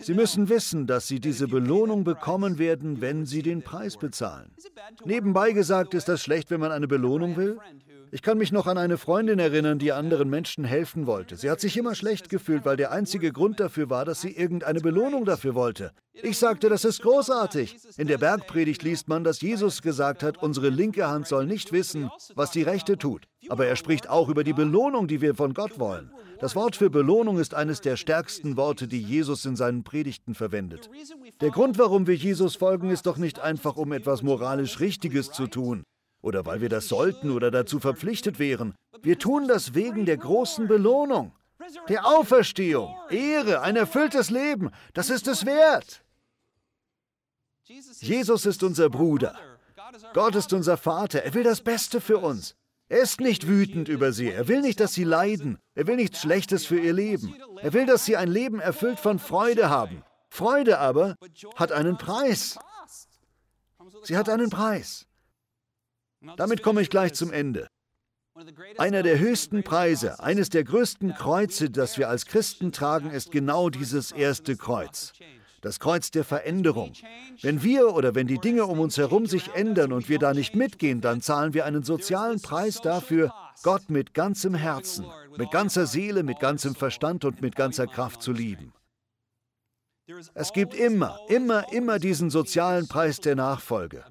Sie 0.00 0.14
müssen 0.14 0.48
wissen, 0.48 0.86
dass 0.86 1.08
Sie 1.08 1.20
diese 1.20 1.48
Belohnung 1.48 2.04
bekommen 2.04 2.58
werden, 2.58 3.00
wenn 3.00 3.26
Sie 3.26 3.42
den 3.42 3.62
Preis 3.62 3.96
bezahlen. 3.96 4.50
Nebenbei 5.04 5.52
gesagt, 5.52 5.94
ist 5.94 6.08
das 6.08 6.22
schlecht, 6.22 6.50
wenn 6.50 6.60
man 6.60 6.72
eine 6.72 6.88
Belohnung 6.88 7.36
will? 7.36 7.58
Ich 8.12 8.22
kann 8.22 8.38
mich 8.38 8.50
noch 8.50 8.66
an 8.66 8.76
eine 8.76 8.98
Freundin 8.98 9.38
erinnern, 9.38 9.78
die 9.78 9.92
anderen 9.92 10.28
Menschen 10.28 10.64
helfen 10.64 11.06
wollte. 11.06 11.36
Sie 11.36 11.48
hat 11.48 11.60
sich 11.60 11.76
immer 11.76 11.94
schlecht 11.94 12.28
gefühlt, 12.28 12.64
weil 12.64 12.76
der 12.76 12.90
einzige 12.90 13.32
Grund 13.32 13.60
dafür 13.60 13.88
war, 13.88 14.04
dass 14.04 14.20
sie 14.20 14.32
irgendeine 14.32 14.80
Belohnung 14.80 15.24
dafür 15.24 15.54
wollte. 15.54 15.92
Ich 16.12 16.36
sagte, 16.36 16.68
das 16.68 16.84
ist 16.84 17.02
großartig. 17.02 17.76
In 17.96 18.08
der 18.08 18.18
Bergpredigt 18.18 18.82
liest 18.82 19.06
man, 19.06 19.22
dass 19.22 19.40
Jesus 19.40 19.80
gesagt 19.80 20.24
hat, 20.24 20.42
unsere 20.42 20.70
linke 20.70 21.06
Hand 21.06 21.28
soll 21.28 21.46
nicht 21.46 21.70
wissen, 21.70 22.10
was 22.34 22.50
die 22.50 22.62
rechte 22.62 22.98
tut. 22.98 23.26
Aber 23.48 23.66
er 23.66 23.76
spricht 23.76 24.08
auch 24.08 24.28
über 24.28 24.42
die 24.42 24.52
Belohnung, 24.52 25.06
die 25.06 25.20
wir 25.20 25.36
von 25.36 25.54
Gott 25.54 25.78
wollen. 25.78 26.10
Das 26.40 26.56
Wort 26.56 26.74
für 26.74 26.90
Belohnung 26.90 27.38
ist 27.38 27.54
eines 27.54 27.80
der 27.80 27.96
stärksten 27.96 28.56
Worte, 28.56 28.88
die 28.88 29.00
Jesus 29.00 29.44
in 29.44 29.54
seinen 29.54 29.84
Predigten 29.84 30.34
verwendet. 30.34 30.90
Der 31.40 31.50
Grund, 31.50 31.78
warum 31.78 32.08
wir 32.08 32.16
Jesus 32.16 32.56
folgen, 32.56 32.90
ist 32.90 33.06
doch 33.06 33.18
nicht 33.18 33.38
einfach, 33.38 33.76
um 33.76 33.92
etwas 33.92 34.22
moralisch 34.22 34.80
Richtiges 34.80 35.30
zu 35.30 35.46
tun 35.46 35.84
oder 36.22 36.46
weil 36.46 36.60
wir 36.60 36.68
das 36.68 36.88
sollten 36.88 37.30
oder 37.30 37.50
dazu 37.50 37.80
verpflichtet 37.80 38.38
wären. 38.38 38.74
Wir 39.02 39.18
tun 39.18 39.48
das 39.48 39.74
wegen 39.74 40.04
der 40.06 40.16
großen 40.16 40.68
Belohnung, 40.68 41.32
der 41.88 42.06
Auferstehung, 42.06 42.94
Ehre, 43.10 43.62
ein 43.62 43.76
erfülltes 43.76 44.30
Leben. 44.30 44.70
Das 44.92 45.10
ist 45.10 45.28
es 45.28 45.46
wert. 45.46 46.02
Jesus 48.00 48.46
ist 48.46 48.62
unser 48.62 48.90
Bruder. 48.90 49.38
Gott 50.12 50.34
ist 50.34 50.52
unser 50.52 50.76
Vater. 50.76 51.22
Er 51.22 51.34
will 51.34 51.44
das 51.44 51.60
Beste 51.60 52.00
für 52.00 52.18
uns. 52.18 52.54
Er 52.88 52.98
ist 52.98 53.20
nicht 53.20 53.46
wütend 53.46 53.88
über 53.88 54.12
sie. 54.12 54.30
Er 54.30 54.48
will 54.48 54.60
nicht, 54.60 54.80
dass 54.80 54.94
sie 54.94 55.04
leiden. 55.04 55.58
Er 55.74 55.86
will 55.86 55.96
nichts 55.96 56.20
Schlechtes 56.20 56.66
für 56.66 56.78
ihr 56.80 56.92
Leben. 56.92 57.36
Er 57.62 57.72
will, 57.72 57.86
dass 57.86 58.04
sie 58.04 58.16
ein 58.16 58.28
Leben 58.28 58.58
erfüllt 58.58 58.98
von 58.98 59.20
Freude 59.20 59.70
haben. 59.70 60.02
Freude 60.28 60.78
aber 60.78 61.16
hat 61.54 61.70
einen 61.70 61.98
Preis. 61.98 62.58
Sie 64.02 64.16
hat 64.16 64.28
einen 64.28 64.50
Preis. 64.50 65.06
Damit 66.36 66.62
komme 66.62 66.82
ich 66.82 66.90
gleich 66.90 67.14
zum 67.14 67.32
Ende. 67.32 67.68
Einer 68.78 69.02
der 69.02 69.18
höchsten 69.18 69.62
Preise, 69.62 70.20
eines 70.20 70.48
der 70.48 70.64
größten 70.64 71.14
Kreuze, 71.14 71.70
das 71.70 71.98
wir 71.98 72.08
als 72.08 72.26
Christen 72.26 72.72
tragen, 72.72 73.10
ist 73.10 73.32
genau 73.32 73.70
dieses 73.70 74.12
erste 74.12 74.56
Kreuz. 74.56 75.12
Das 75.60 75.78
Kreuz 75.78 76.10
der 76.10 76.24
Veränderung. 76.24 76.92
Wenn 77.42 77.62
wir 77.62 77.94
oder 77.94 78.14
wenn 78.14 78.26
die 78.26 78.38
Dinge 78.38 78.64
um 78.64 78.80
uns 78.80 78.96
herum 78.96 79.26
sich 79.26 79.52
ändern 79.54 79.92
und 79.92 80.08
wir 80.08 80.18
da 80.18 80.32
nicht 80.32 80.54
mitgehen, 80.54 81.02
dann 81.02 81.20
zahlen 81.20 81.52
wir 81.52 81.66
einen 81.66 81.82
sozialen 81.82 82.40
Preis 82.40 82.80
dafür, 82.80 83.32
Gott 83.62 83.90
mit 83.90 84.14
ganzem 84.14 84.54
Herzen, 84.54 85.06
mit 85.36 85.50
ganzer 85.50 85.86
Seele, 85.86 86.22
mit 86.22 86.40
ganzem 86.40 86.74
Verstand 86.74 87.26
und 87.26 87.42
mit 87.42 87.56
ganzer 87.56 87.86
Kraft 87.86 88.22
zu 88.22 88.32
lieben. 88.32 88.72
Es 90.34 90.52
gibt 90.52 90.74
immer, 90.74 91.18
immer, 91.28 91.70
immer 91.72 91.98
diesen 91.98 92.30
sozialen 92.30 92.88
Preis 92.88 93.20
der 93.20 93.36
Nachfolge. 93.36 94.04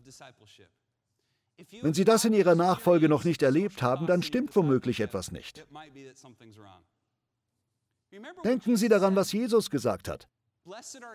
Wenn 1.82 1.94
Sie 1.94 2.06
das 2.06 2.26
in 2.26 2.34
Ihrer 2.34 2.56
Nachfolge 2.56 3.10
noch 3.10 3.24
nicht 3.24 3.42
erlebt 3.42 3.82
haben, 3.82 4.08
dann 4.08 4.24
stimmt 4.24 4.56
womöglich 4.56 5.00
etwas 5.00 5.32
nicht. 5.32 5.66
Denken 8.44 8.78
Sie 8.78 8.90
daran, 8.90 9.16
was 9.16 9.32
Jesus 9.32 9.70
gesagt 9.70 10.08
hat. 10.08 10.28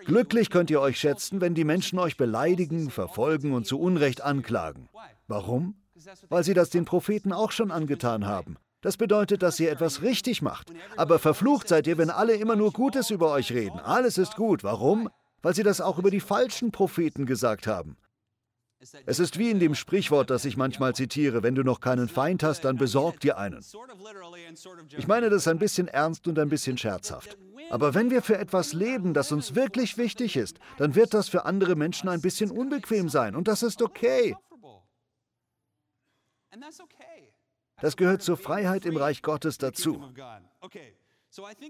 Glücklich 0.05 0.49
könnt 0.49 0.69
ihr 0.69 0.81
euch 0.81 0.99
schätzen, 0.99 1.39
wenn 1.39 1.55
die 1.55 1.63
Menschen 1.63 1.99
euch 1.99 2.17
beleidigen, 2.17 2.89
verfolgen 2.89 3.53
und 3.53 3.65
zu 3.65 3.79
Unrecht 3.79 4.21
anklagen. 4.21 4.89
Warum? 5.27 5.75
Weil 6.29 6.43
sie 6.43 6.53
das 6.53 6.69
den 6.69 6.85
Propheten 6.85 7.31
auch 7.31 7.51
schon 7.51 7.71
angetan 7.71 8.25
haben. 8.25 8.57
Das 8.81 8.97
bedeutet, 8.97 9.41
dass 9.41 9.59
ihr 9.59 9.71
etwas 9.71 10.01
richtig 10.01 10.41
macht. 10.41 10.71
Aber 10.97 11.19
verflucht 11.19 11.67
seid 11.67 11.87
ihr, 11.87 11.97
wenn 11.97 12.09
alle 12.09 12.35
immer 12.35 12.55
nur 12.55 12.71
Gutes 12.71 13.09
über 13.09 13.31
euch 13.31 13.51
reden. 13.51 13.79
Alles 13.79 14.17
ist 14.17 14.35
gut. 14.35 14.63
Warum? 14.63 15.09
Weil 15.41 15.55
sie 15.55 15.63
das 15.63 15.81
auch 15.81 15.97
über 15.97 16.11
die 16.11 16.19
falschen 16.19 16.71
Propheten 16.71 17.25
gesagt 17.25 17.65
haben. 17.65 17.97
Es 19.05 19.19
ist 19.19 19.37
wie 19.37 19.49
in 19.49 19.59
dem 19.59 19.75
Sprichwort, 19.75 20.29
das 20.29 20.45
ich 20.45 20.57
manchmal 20.57 20.93
zitiere, 20.95 21.43
wenn 21.43 21.55
du 21.55 21.63
noch 21.63 21.79
keinen 21.79 22.07
Feind 22.07 22.43
hast, 22.43 22.65
dann 22.65 22.77
besorg 22.77 23.19
dir 23.19 23.37
einen. 23.37 23.63
Ich 24.97 25.07
meine 25.07 25.29
das 25.29 25.47
ein 25.47 25.59
bisschen 25.59 25.87
ernst 25.87 26.27
und 26.27 26.37
ein 26.39 26.49
bisschen 26.49 26.77
scherzhaft. 26.77 27.37
Aber 27.69 27.93
wenn 27.93 28.11
wir 28.11 28.21
für 28.21 28.37
etwas 28.37 28.73
leben, 28.73 29.13
das 29.13 29.31
uns 29.31 29.55
wirklich 29.55 29.97
wichtig 29.97 30.35
ist, 30.35 30.59
dann 30.77 30.95
wird 30.95 31.13
das 31.13 31.29
für 31.29 31.45
andere 31.45 31.75
Menschen 31.75 32.09
ein 32.09 32.21
bisschen 32.21 32.51
unbequem 32.51 33.09
sein 33.09 33.35
und 33.35 33.47
das 33.47 33.63
ist 33.63 33.81
okay. 33.81 34.35
Das 37.81 37.97
gehört 37.97 38.21
zur 38.21 38.37
Freiheit 38.37 38.85
im 38.85 38.97
Reich 38.97 39.21
Gottes 39.21 39.57
dazu. 39.57 40.01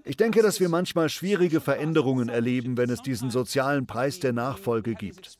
Ich 0.04 0.16
denke, 0.16 0.42
dass 0.42 0.60
wir 0.60 0.68
manchmal 0.68 1.08
schwierige 1.08 1.60
Veränderungen 1.60 2.28
erleben, 2.28 2.76
wenn 2.76 2.90
es 2.90 3.02
diesen 3.02 3.30
sozialen 3.30 3.86
Preis 3.86 4.20
der 4.20 4.32
Nachfolge 4.32 4.94
gibt. 4.94 5.38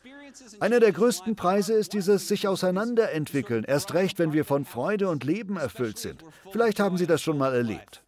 Einer 0.60 0.80
der 0.80 0.92
größten 0.92 1.36
Preise 1.36 1.74
ist 1.74 1.92
dieses 1.92 2.28
sich 2.28 2.48
auseinanderentwickeln, 2.48 3.64
erst 3.64 3.94
recht, 3.94 4.18
wenn 4.18 4.32
wir 4.32 4.44
von 4.44 4.64
Freude 4.64 5.08
und 5.08 5.24
Leben 5.24 5.56
erfüllt 5.56 5.98
sind. 5.98 6.24
Vielleicht 6.50 6.80
haben 6.80 6.96
Sie 6.96 7.06
das 7.06 7.22
schon 7.22 7.38
mal 7.38 7.54
erlebt. 7.54 8.02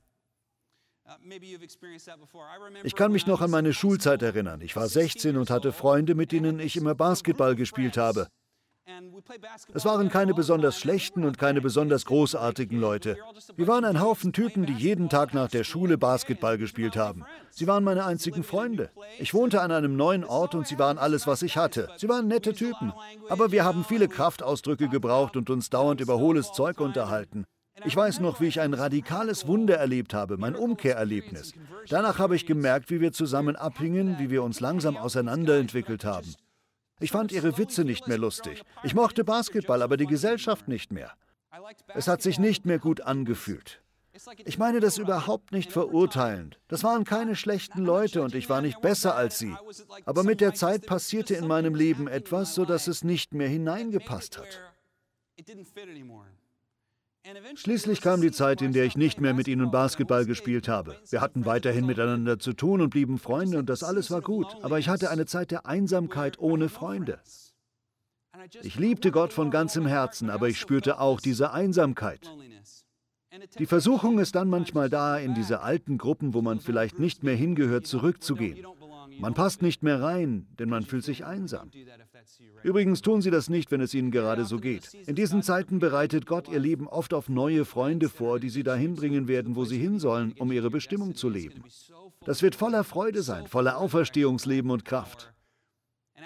Ich 2.82 2.94
kann 2.94 3.12
mich 3.12 3.26
noch 3.26 3.40
an 3.40 3.50
meine 3.50 3.72
Schulzeit 3.72 4.22
erinnern. 4.22 4.60
Ich 4.60 4.76
war 4.76 4.88
16 4.88 5.36
und 5.36 5.50
hatte 5.50 5.72
Freunde, 5.72 6.14
mit 6.14 6.32
denen 6.32 6.60
ich 6.60 6.76
immer 6.76 6.94
Basketball 6.94 7.54
gespielt 7.54 7.96
habe. 7.96 8.28
Es 9.74 9.84
waren 9.84 10.08
keine 10.08 10.34
besonders 10.34 10.78
schlechten 10.78 11.24
und 11.24 11.38
keine 11.38 11.60
besonders 11.60 12.06
großartigen 12.06 12.80
Leute. 12.80 13.18
Wir 13.56 13.66
waren 13.66 13.84
ein 13.84 14.00
Haufen 14.00 14.32
Typen, 14.32 14.66
die 14.66 14.72
jeden 14.72 15.08
Tag 15.08 15.34
nach 15.34 15.48
der 15.48 15.64
Schule 15.64 15.98
Basketball 15.98 16.58
gespielt 16.58 16.96
haben. 16.96 17.24
Sie 17.50 17.66
waren 17.66 17.84
meine 17.84 18.04
einzigen 18.04 18.42
Freunde. 18.42 18.90
Ich 19.18 19.34
wohnte 19.34 19.60
an 19.60 19.72
einem 19.72 19.96
neuen 19.96 20.24
Ort 20.24 20.54
und 20.54 20.66
sie 20.66 20.78
waren 20.78 20.98
alles, 20.98 21.26
was 21.26 21.42
ich 21.42 21.56
hatte. 21.56 21.88
Sie 21.96 22.08
waren 22.08 22.28
nette 22.28 22.54
Typen. 22.54 22.92
Aber 23.28 23.52
wir 23.52 23.64
haben 23.64 23.84
viele 23.84 24.08
Kraftausdrücke 24.08 24.88
gebraucht 24.88 25.36
und 25.36 25.50
uns 25.50 25.70
dauernd 25.70 26.00
über 26.00 26.18
hohles 26.18 26.52
Zeug 26.52 26.80
unterhalten. 26.80 27.44
Ich 27.84 27.94
weiß 27.94 28.20
noch, 28.20 28.40
wie 28.40 28.46
ich 28.46 28.60
ein 28.60 28.74
radikales 28.74 29.46
Wunder 29.46 29.76
erlebt 29.76 30.14
habe, 30.14 30.36
mein 30.36 30.56
Umkehrerlebnis. 30.56 31.52
Danach 31.88 32.18
habe 32.18 32.34
ich 32.34 32.46
gemerkt, 32.46 32.90
wie 32.90 33.00
wir 33.00 33.12
zusammen 33.12 33.54
abhingen, 33.54 34.18
wie 34.18 34.30
wir 34.30 34.42
uns 34.42 34.60
langsam 34.60 34.96
auseinanderentwickelt 34.96 36.04
haben. 36.04 36.34
Ich 37.00 37.10
fand 37.10 37.32
ihre 37.32 37.58
Witze 37.58 37.84
nicht 37.84 38.08
mehr 38.08 38.18
lustig. 38.18 38.62
Ich 38.82 38.94
mochte 38.94 39.24
Basketball, 39.24 39.82
aber 39.82 39.96
die 39.96 40.06
Gesellschaft 40.06 40.68
nicht 40.68 40.92
mehr. 40.92 41.12
Es 41.94 42.08
hat 42.08 42.22
sich 42.22 42.38
nicht 42.38 42.66
mehr 42.66 42.78
gut 42.78 43.00
angefühlt. 43.00 43.80
Ich 44.44 44.58
meine 44.58 44.80
das 44.80 44.98
überhaupt 44.98 45.52
nicht 45.52 45.70
verurteilend. 45.70 46.58
Das 46.66 46.82
waren 46.82 47.04
keine 47.04 47.36
schlechten 47.36 47.84
Leute 47.84 48.22
und 48.22 48.34
ich 48.34 48.48
war 48.48 48.60
nicht 48.60 48.80
besser 48.80 49.14
als 49.14 49.38
sie. 49.38 49.54
Aber 50.06 50.24
mit 50.24 50.40
der 50.40 50.54
Zeit 50.54 50.86
passierte 50.86 51.34
in 51.34 51.46
meinem 51.46 51.74
Leben 51.74 52.08
etwas, 52.08 52.54
sodass 52.54 52.88
es 52.88 53.04
nicht 53.04 53.32
mehr 53.32 53.48
hineingepasst 53.48 54.38
hat. 54.38 54.60
Schließlich 57.54 58.00
kam 58.00 58.20
die 58.20 58.30
Zeit, 58.30 58.62
in 58.62 58.72
der 58.72 58.84
ich 58.84 58.96
nicht 58.96 59.20
mehr 59.20 59.34
mit 59.34 59.48
ihnen 59.48 59.70
Basketball 59.70 60.24
gespielt 60.24 60.68
habe. 60.68 60.96
Wir 61.10 61.20
hatten 61.20 61.44
weiterhin 61.44 61.86
miteinander 61.86 62.38
zu 62.38 62.52
tun 62.52 62.80
und 62.80 62.90
blieben 62.90 63.18
Freunde 63.18 63.58
und 63.58 63.68
das 63.68 63.82
alles 63.82 64.10
war 64.10 64.22
gut. 64.22 64.46
Aber 64.62 64.78
ich 64.78 64.88
hatte 64.88 65.10
eine 65.10 65.26
Zeit 65.26 65.50
der 65.50 65.66
Einsamkeit 65.66 66.38
ohne 66.38 66.68
Freunde. 66.68 67.20
Ich 68.62 68.78
liebte 68.78 69.10
Gott 69.10 69.32
von 69.32 69.50
ganzem 69.50 69.86
Herzen, 69.86 70.30
aber 70.30 70.48
ich 70.48 70.58
spürte 70.58 71.00
auch 71.00 71.20
diese 71.20 71.52
Einsamkeit. 71.52 72.30
Die 73.58 73.66
Versuchung 73.66 74.18
ist 74.18 74.34
dann 74.34 74.48
manchmal 74.48 74.88
da, 74.88 75.18
in 75.18 75.34
diese 75.34 75.60
alten 75.60 75.98
Gruppen, 75.98 76.34
wo 76.34 76.40
man 76.40 76.60
vielleicht 76.60 76.98
nicht 76.98 77.22
mehr 77.22 77.34
hingehört, 77.34 77.86
zurückzugehen. 77.86 78.64
Man 79.18 79.34
passt 79.34 79.62
nicht 79.62 79.82
mehr 79.82 80.00
rein, 80.00 80.46
denn 80.58 80.68
man 80.68 80.84
fühlt 80.84 81.04
sich 81.04 81.24
einsam. 81.24 81.70
Übrigens 82.62 83.02
tun 83.02 83.20
sie 83.22 83.30
das 83.30 83.48
nicht, 83.48 83.70
wenn 83.70 83.80
es 83.80 83.94
ihnen 83.94 84.10
gerade 84.10 84.44
so 84.44 84.58
geht. 84.58 84.94
In 85.06 85.14
diesen 85.14 85.42
Zeiten 85.42 85.78
bereitet 85.78 86.26
Gott 86.26 86.48
ihr 86.48 86.60
Leben 86.60 86.86
oft 86.86 87.14
auf 87.14 87.28
neue 87.28 87.64
Freunde 87.64 88.08
vor, 88.08 88.38
die 88.40 88.50
sie 88.50 88.62
dahin 88.62 88.94
bringen 88.94 89.28
werden, 89.28 89.56
wo 89.56 89.64
sie 89.64 89.78
hin 89.78 89.98
sollen, 89.98 90.34
um 90.38 90.52
ihre 90.52 90.70
Bestimmung 90.70 91.14
zu 91.14 91.28
leben. 91.28 91.64
Das 92.24 92.42
wird 92.42 92.54
voller 92.54 92.84
Freude 92.84 93.22
sein, 93.22 93.46
voller 93.46 93.78
Auferstehungsleben 93.78 94.70
und 94.70 94.84
Kraft. 94.84 95.32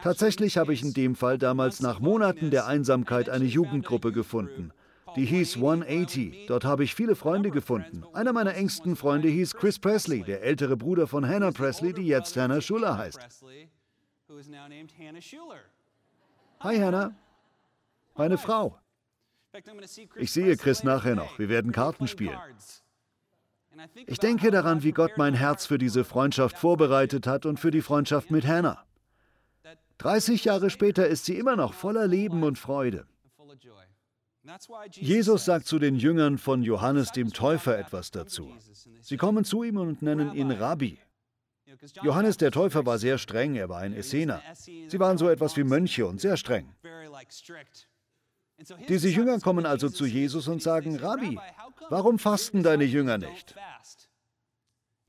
Tatsächlich 0.02 0.57
habe 0.57 0.72
ich 0.72 0.83
in 0.83 0.94
dem 0.94 1.14
Fall 1.14 1.38
damals 1.38 1.81
nach 1.81 2.00
Monaten 2.00 2.50
der 2.50 2.66
Einsamkeit 2.66 3.28
eine 3.28 3.44
Jugendgruppe 3.44 4.12
gefunden. 4.12 4.72
Die 5.16 5.27
hieß 5.27 5.57
180. 5.57 6.46
Dort 6.46 6.64
habe 6.64 6.85
ich 6.85 6.94
viele 6.94 7.14
Freunde 7.14 7.51
gefunden. 7.51 8.05
Einer 8.14 8.33
meiner 8.33 8.55
engsten 8.55 8.96
Freunde 8.96 9.29
hieß 9.29 9.55
Chris 9.55 9.79
Presley, 9.79 10.22
der 10.22 10.42
ältere 10.42 10.77
Bruder 10.77 11.07
von 11.07 11.29
Hannah 11.29 11.53
Presley, 11.53 11.92
die 11.92 12.07
jetzt 12.07 12.37
Hannah 12.37 12.61
Schuler 12.61 12.96
heißt. 12.96 13.20
Hi 16.61 16.79
Hannah, 16.79 17.14
meine 18.14 18.38
Frau. 18.38 18.79
Ich 20.16 20.33
sehe 20.33 20.57
Chris 20.57 20.83
nachher 20.83 21.14
noch. 21.14 21.38
Wir 21.38 21.48
werden 21.48 21.72
Karten 21.72 22.09
spielen. 22.09 22.38
Ich 24.07 24.18
denke 24.18 24.51
daran, 24.51 24.83
wie 24.83 24.92
Gott 24.92 25.12
mein 25.16 25.35
Herz 25.35 25.66
für 25.66 25.79
diese 25.79 26.05
Freundschaft 26.05 26.57
vorbereitet 26.57 27.27
hat 27.27 27.46
und 27.46 27.59
für 27.61 27.70
die 27.70 27.83
Freundschaft 27.83 28.31
mit 28.31 28.46
Hannah. 28.46 28.85
30 29.98 30.44
Jahre 30.44 30.70
später 30.70 31.07
ist 31.07 31.27
sie 31.27 31.37
immer 31.37 31.57
noch 31.57 31.75
voller 31.75 32.07
Leben 32.07 32.42
und 32.42 32.59
Freude. 32.59 33.07
Jesus 34.90 35.44
sagt 35.44 35.66
zu 35.66 35.78
den 35.78 35.96
Jüngern 35.96 36.37
von 36.37 36.62
Johannes 36.62 37.12
dem 37.12 37.33
Täufer 37.33 37.78
etwas 37.78 38.11
dazu. 38.11 38.52
Sie 39.00 39.16
kommen 39.16 39.44
zu 39.44 39.62
ihm 39.62 39.76
und 39.76 40.02
nennen 40.02 40.35
ihn 40.35 40.50
Rabbi. 40.50 40.98
Johannes 42.02 42.37
der 42.37 42.50
Täufer 42.50 42.85
war 42.85 42.98
sehr 42.98 43.18
streng, 43.18 43.55
er 43.55 43.68
war 43.68 43.81
ein 43.81 43.94
Essener. 43.94 44.42
Sie 44.55 44.98
waren 44.98 45.16
so 45.16 45.28
etwas 45.28 45.57
wie 45.57 45.64
Mönche 45.64 46.07
und 46.07 46.20
sehr 46.20 46.37
streng. 46.37 46.74
Diese 48.88 49.09
Jünger 49.09 49.40
kommen 49.40 49.66
also 49.66 49.88
zu 49.88 50.07
Jesus 50.07 50.48
und 50.48 50.62
sagen, 50.62 50.96
Rabbi, 50.96 51.38
warum 51.88 52.18
fasten 52.18 52.62
deine 52.62 52.85
Jünger 52.85 53.18
nicht? 53.18 53.55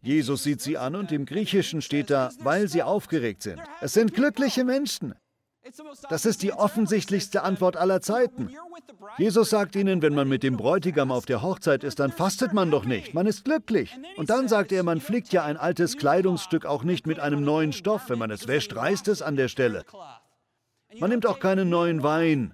Jesus 0.02 0.44
sieht 0.44 0.62
sie 0.62 0.78
an 0.78 0.96
und 0.96 1.12
im 1.12 1.26
Griechischen 1.26 1.82
steht 1.82 2.10
da, 2.10 2.32
weil 2.40 2.68
sie 2.68 2.84
aufgeregt 2.84 3.42
sind. 3.42 3.62
Es 3.82 3.94
sind 3.94 4.14
glückliche 4.14 4.64
Menschen. 4.64 5.16
Das 6.10 6.26
ist 6.26 6.44
die 6.44 6.52
offensichtlichste 6.52 7.44
Antwort 7.44 7.78
aller 7.78 8.02
Zeiten. 8.02 8.50
Jesus 9.18 9.50
sagt 9.50 9.76
ihnen, 9.76 10.02
wenn 10.02 10.14
man 10.14 10.28
mit 10.28 10.44
dem 10.44 10.58
Bräutigam 10.58 11.12
auf 11.12 11.26
der 11.26 11.42
Hochzeit 11.42 11.84
ist, 11.84 12.00
dann 12.00 12.12
fastet 12.12 12.54
man 12.54 12.70
doch 12.70 12.86
nicht, 12.86 13.14
man 13.14 13.28
ist 13.28 13.46
glücklich. 13.46 13.98
Und 14.18 14.30
dann 14.30 14.48
sagt 14.48 14.72
er, 14.72 14.84
man 14.84 15.00
flickt 15.00 15.32
ja 15.32 15.44
ein 15.44 15.58
altes 15.58 15.98
Kleidungsstück 15.98 16.66
auch 16.66 16.84
nicht 16.84 17.08
mit 17.08 17.20
einem 17.20 17.44
neuen 17.44 17.72
Stoff, 17.72 18.10
wenn 18.10 18.20
man 18.20 18.32
es 18.32 18.48
wäscht, 18.48 18.76
reißt 18.76 19.08
es 19.08 19.22
an 19.22 19.36
der 19.36 19.48
Stelle. 19.48 19.86
Man 21.00 21.10
nimmt 21.10 21.26
auch 21.26 21.40
keinen 21.40 21.70
neuen 21.70 22.04
Wein. 22.04 22.54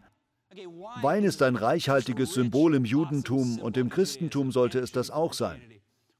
Wein 1.01 1.23
ist 1.23 1.41
ein 1.41 1.55
reichhaltiges 1.55 2.33
Symbol 2.33 2.75
im 2.75 2.85
Judentum 2.85 3.59
und 3.59 3.77
im 3.77 3.89
Christentum 3.89 4.51
sollte 4.51 4.79
es 4.79 4.91
das 4.91 5.09
auch 5.09 5.33
sein. 5.33 5.61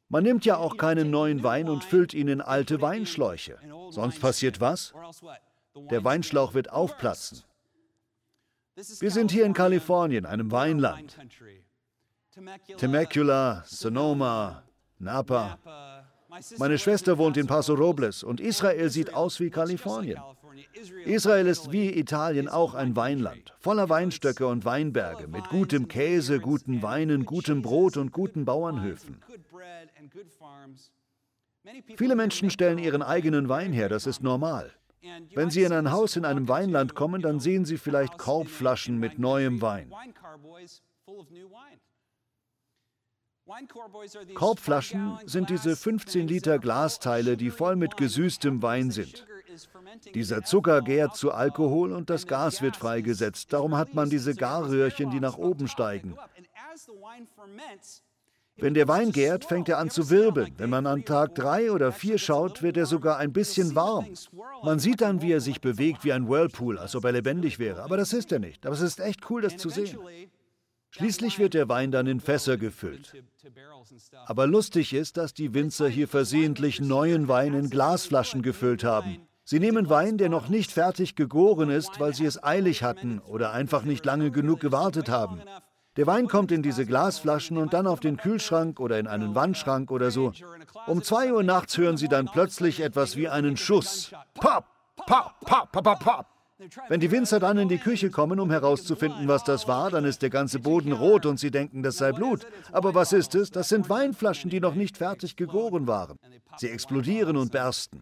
Man 0.08 0.24
nimmt 0.24 0.44
ja 0.44 0.58
auch 0.58 0.78
keinen 0.78 1.12
neuen 1.12 1.44
Wein 1.44 1.70
und 1.70 1.84
füllt 1.84 2.16
ihn 2.16 2.28
in 2.28 2.42
alte 2.42 2.82
Weinschläuche. 2.82 3.60
Sonst 3.92 4.20
passiert 4.20 4.60
was? 4.60 4.94
Der 5.76 6.04
Weinschlauch 6.04 6.54
wird 6.54 6.72
aufplatzen. 6.72 7.44
Wir 8.76 9.12
sind 9.12 9.32
hier 9.32 9.46
in 9.46 9.54
Kalifornien, 9.54 10.26
einem 10.26 10.52
Weinland. 10.52 11.18
Temecula, 12.78 13.64
Sonoma, 13.66 14.64
Napa. 15.00 15.60
Meine 16.58 16.78
Schwester 16.78 17.18
wohnt 17.18 17.38
in 17.38 17.48
Paso 17.48 17.74
Robles 17.74 18.24
und 18.24 18.40
Israel 18.40 18.90
sieht 18.90 19.14
aus 19.14 19.40
wie 19.40 19.50
Kalifornien. 19.50 20.22
Israel 21.06 21.48
ist 21.48 21.72
wie 21.72 21.98
Italien 21.98 22.48
auch 22.48 22.76
ein 22.76 22.96
Weinland, 22.96 23.54
voller 23.60 23.90
Weinstöcke 23.90 24.46
und 24.46 24.66
Weinberge, 24.66 25.28
mit 25.28 25.50
gutem 25.50 25.88
Käse, 25.88 26.40
guten 26.40 26.82
Weinen, 26.82 27.26
gutem 27.26 27.62
Brot 27.62 27.98
und 27.98 28.12
guten 28.12 28.46
Bauernhöfen. 28.46 29.22
Viele 31.98 32.16
Menschen 32.16 32.50
stellen 32.50 32.78
ihren 32.78 33.02
eigenen 33.02 33.50
Wein 33.50 33.74
her, 33.74 33.90
das 33.90 34.06
ist 34.06 34.22
normal. 34.22 34.72
Wenn 35.34 35.50
Sie 35.50 35.64
in 35.64 35.72
ein 35.72 35.92
Haus 35.92 36.16
in 36.16 36.26
einem 36.26 36.48
Weinland 36.48 36.96
kommen, 36.96 37.22
dann 37.22 37.40
sehen 37.40 37.66
Sie 37.66 37.78
vielleicht 37.78 38.18
Korbflaschen 38.18 39.00
mit 39.00 39.20
neuem 39.20 39.62
Wein. 39.62 39.94
Korbflaschen 44.36 45.18
sind 45.26 45.50
diese 45.50 45.76
15 45.76 46.28
Liter 46.28 46.60
Glasteile, 46.60 47.36
die 47.36 47.50
voll 47.50 47.76
mit 47.76 47.98
gesüßtem 47.98 48.62
Wein 48.62 48.92
sind. 48.92 49.26
Dieser 50.14 50.44
Zucker 50.44 50.82
gärt 50.82 51.16
zu 51.16 51.32
Alkohol 51.32 51.94
und 51.94 52.10
das 52.10 52.28
Gas 52.28 52.62
wird 52.62 52.76
freigesetzt. 52.76 53.52
Darum 53.52 53.76
hat 53.76 53.96
man 53.96 54.10
diese 54.10 54.36
Garröhrchen, 54.36 55.10
die 55.10 55.20
nach 55.20 55.38
oben 55.38 55.68
steigen. 55.68 56.16
Wenn 58.62 58.74
der 58.74 58.88
Wein 58.88 59.12
gärt, 59.12 59.46
fängt 59.46 59.70
er 59.70 59.78
an 59.78 59.90
zu 59.90 60.10
wirbeln. 60.10 60.54
Wenn 60.58 60.70
man 60.70 60.86
an 60.86 61.06
Tag 61.06 61.36
drei 61.36 61.72
oder 61.72 61.92
vier 61.92 62.18
schaut, 62.18 62.62
wird 62.62 62.78
er 62.78 62.86
sogar 62.86 63.18
ein 63.18 63.34
bisschen 63.34 63.76
warm. 63.76 64.08
Man 64.64 64.80
sieht 64.80 65.02
dann, 65.02 65.22
wie 65.22 65.32
er 65.32 65.42
sich 65.42 65.62
bewegt 65.62 66.04
wie 66.04 66.14
ein 66.14 66.28
Whirlpool, 66.28 66.78
als 66.78 66.96
ob 66.96 67.06
er 67.06 67.12
lebendig 67.12 67.60
wäre. 67.60 67.84
Aber 67.84 67.98
das 67.98 68.14
ist 68.14 68.32
er 68.32 68.40
nicht. 68.40 68.66
Aber 68.66 68.76
es 68.76 68.82
ist 68.82 69.00
echt 69.00 69.30
cool, 69.30 69.42
das 69.42 69.58
zu 69.58 69.70
sehen. 69.70 69.98
Schließlich 70.92 71.38
wird 71.38 71.54
der 71.54 71.70
Wein 71.70 71.92
dann 71.92 72.08
in 72.08 72.20
Fässer 72.20 72.58
gefüllt. 72.58 73.14
Aber 74.26 74.48
lustig 74.48 74.94
ist, 74.94 75.18
dass 75.18 75.34
die 75.34 75.54
Winzer 75.54 75.88
hier 75.88 76.08
versehentlich 76.08 76.82
neuen 76.82 77.28
Wein 77.28 77.54
in 77.54 77.70
Glasflaschen 77.70 78.42
gefüllt 78.42 78.84
haben. 78.84 79.20
Sie 79.44 79.60
nehmen 79.60 79.90
Wein, 79.90 80.18
der 80.18 80.30
noch 80.30 80.50
nicht 80.50 80.72
fertig 80.72 81.16
gegoren 81.16 81.70
ist, 81.70 82.00
weil 82.00 82.14
sie 82.14 82.26
es 82.26 82.44
eilig 82.44 82.84
hatten 82.84 83.20
oder 83.20 83.52
einfach 83.52 83.84
nicht 83.84 84.06
lange 84.06 84.32
genug 84.32 84.60
gewartet 84.60 85.10
haben. 85.10 85.42
Der 86.00 86.08
Wein 86.08 86.30
kommt 86.30 86.54
in 86.54 86.64
diese 86.64 86.86
Glasflaschen 86.86 87.58
und 87.58 87.74
dann 87.74 87.86
auf 87.86 88.00
den 88.00 88.16
Kühlschrank 88.16 88.80
oder 88.80 89.00
in 89.00 89.08
einen 89.08 89.36
Wandschrank 89.36 89.92
oder 89.92 90.12
so. 90.12 90.32
Um 90.88 91.04
zwei 91.04 91.34
Uhr 91.34 91.44
nachts 91.44 91.78
hören 91.78 91.98
Sie 91.98 92.08
dann 92.08 92.28
plötzlich 92.32 92.80
etwas 92.80 93.18
wie 93.18 93.28
einen 93.28 93.58
Schuss. 93.58 94.10
Pop, 94.36 94.64
pop, 94.96 95.34
pop, 95.42 95.70
pop, 95.74 95.84
pop, 95.84 96.00
pop. 96.00 96.26
Wenn 96.88 97.02
die 97.02 97.12
Winzer 97.12 97.42
dann 97.42 97.58
in 97.58 97.68
die 97.68 97.80
Küche 97.80 98.12
kommen, 98.12 98.40
um 98.40 98.50
herauszufinden, 98.50 99.28
was 99.28 99.44
das 99.44 99.68
war, 99.68 99.92
dann 99.92 100.06
ist 100.06 100.22
der 100.22 100.30
ganze 100.30 100.60
Boden 100.60 100.94
rot 100.94 101.26
und 101.26 101.38
sie 101.38 101.52
denken, 101.52 101.84
das 101.84 101.98
sei 101.98 102.14
Blut. 102.14 102.48
Aber 102.72 102.96
was 102.96 103.12
ist 103.12 103.36
es? 103.36 103.52
Das 103.52 103.68
sind 103.68 103.90
Weinflaschen, 103.90 104.50
die 104.50 104.62
noch 104.62 104.76
nicht 104.76 104.96
fertig 104.96 105.36
gegoren 105.36 105.86
waren. 105.86 106.18
Sie 106.56 106.70
explodieren 106.70 107.36
und 107.36 107.52
bersten. 107.52 108.00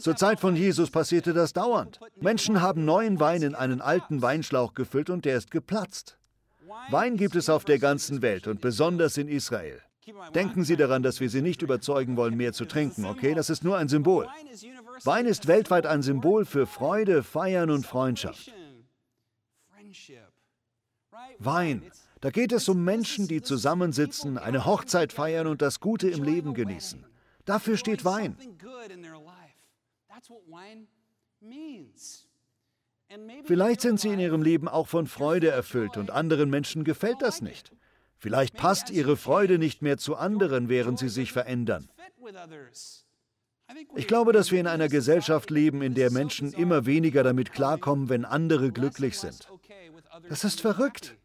Zur 0.00 0.16
Zeit 0.16 0.40
von 0.40 0.56
Jesus 0.56 0.90
passierte 0.90 1.34
das 1.34 1.52
dauernd. 1.52 2.00
Menschen 2.18 2.62
haben 2.62 2.86
neuen 2.86 3.20
Wein 3.20 3.42
in 3.42 3.54
einen 3.54 3.82
alten 3.82 4.22
Weinschlauch 4.22 4.72
gefüllt 4.72 5.10
und 5.10 5.26
der 5.26 5.36
ist 5.36 5.50
geplatzt. 5.50 6.16
Wein 6.90 7.16
gibt 7.16 7.36
es 7.36 7.48
auf 7.48 7.64
der 7.64 7.78
ganzen 7.78 8.22
Welt 8.22 8.46
und 8.46 8.60
besonders 8.60 9.16
in 9.16 9.28
Israel. 9.28 9.80
Denken 10.34 10.64
Sie 10.64 10.76
daran, 10.76 11.02
dass 11.02 11.20
wir 11.20 11.28
Sie 11.28 11.42
nicht 11.42 11.62
überzeugen 11.62 12.16
wollen, 12.16 12.36
mehr 12.36 12.52
zu 12.52 12.64
trinken, 12.64 13.04
okay? 13.04 13.34
Das 13.34 13.50
ist 13.50 13.64
nur 13.64 13.76
ein 13.76 13.88
Symbol. 13.88 14.28
Wein 15.02 15.26
ist 15.26 15.46
weltweit 15.48 15.84
ein 15.86 16.02
Symbol 16.02 16.44
für 16.44 16.66
Freude, 16.66 17.22
Feiern 17.22 17.70
und 17.70 17.86
Freundschaft. 17.86 18.52
Wein, 21.38 21.82
da 22.20 22.30
geht 22.30 22.52
es 22.52 22.68
um 22.68 22.84
Menschen, 22.84 23.26
die 23.28 23.42
zusammensitzen, 23.42 24.38
eine 24.38 24.64
Hochzeit 24.64 25.12
feiern 25.12 25.46
und 25.46 25.60
das 25.60 25.80
Gute 25.80 26.08
im 26.08 26.22
Leben 26.22 26.54
genießen. 26.54 27.04
Dafür 27.44 27.76
steht 27.76 28.04
Wein. 28.04 28.36
Vielleicht 33.44 33.80
sind 33.80 34.00
sie 34.00 34.08
in 34.08 34.18
ihrem 34.18 34.42
Leben 34.42 34.68
auch 34.68 34.88
von 34.88 35.06
Freude 35.06 35.48
erfüllt 35.48 35.96
und 35.96 36.10
anderen 36.10 36.50
Menschen 36.50 36.84
gefällt 36.84 37.22
das 37.22 37.40
nicht. 37.40 37.72
Vielleicht 38.18 38.56
passt 38.56 38.90
ihre 38.90 39.16
Freude 39.16 39.58
nicht 39.58 39.82
mehr 39.82 39.98
zu 39.98 40.16
anderen, 40.16 40.68
während 40.68 40.98
sie 40.98 41.08
sich 41.08 41.32
verändern. 41.32 41.88
Ich 43.94 44.06
glaube, 44.06 44.32
dass 44.32 44.50
wir 44.52 44.60
in 44.60 44.66
einer 44.66 44.88
Gesellschaft 44.88 45.50
leben, 45.50 45.82
in 45.82 45.94
der 45.94 46.10
Menschen 46.10 46.52
immer 46.52 46.86
weniger 46.86 47.22
damit 47.22 47.52
klarkommen, 47.52 48.08
wenn 48.08 48.24
andere 48.24 48.72
glücklich 48.72 49.18
sind. 49.18 49.48
Das 50.28 50.44
ist 50.44 50.60
verrückt. 50.60 51.16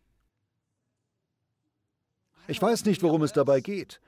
Ich 2.47 2.61
weiß 2.61 2.85
nicht, 2.85 3.03
worum 3.03 3.23
es 3.23 3.33
dabei 3.33 3.61
geht. 3.61 4.01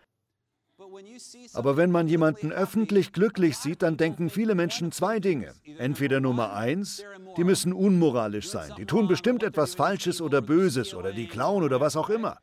Aber 1.53 1.77
wenn 1.77 1.91
man 1.91 2.07
jemanden 2.07 2.51
öffentlich 2.51 3.13
glücklich 3.13 3.57
sieht, 3.57 3.81
dann 3.81 3.97
denken 3.97 4.29
viele 4.29 4.55
Menschen 4.55 4.91
zwei 4.91 5.19
Dinge. 5.19 5.53
Entweder 5.77 6.19
Nummer 6.19 6.53
eins, 6.53 7.03
die 7.37 7.43
müssen 7.43 7.73
unmoralisch 7.73 8.49
sein, 8.49 8.71
die 8.77 8.85
tun 8.85 9.07
bestimmt 9.07 9.43
etwas 9.43 9.75
Falsches 9.75 10.21
oder 10.21 10.41
Böses 10.41 10.93
oder 10.93 11.11
die 11.11 11.27
klauen 11.27 11.63
oder 11.63 11.79
was 11.79 11.95
auch 11.95 12.09
immer. 12.09 12.37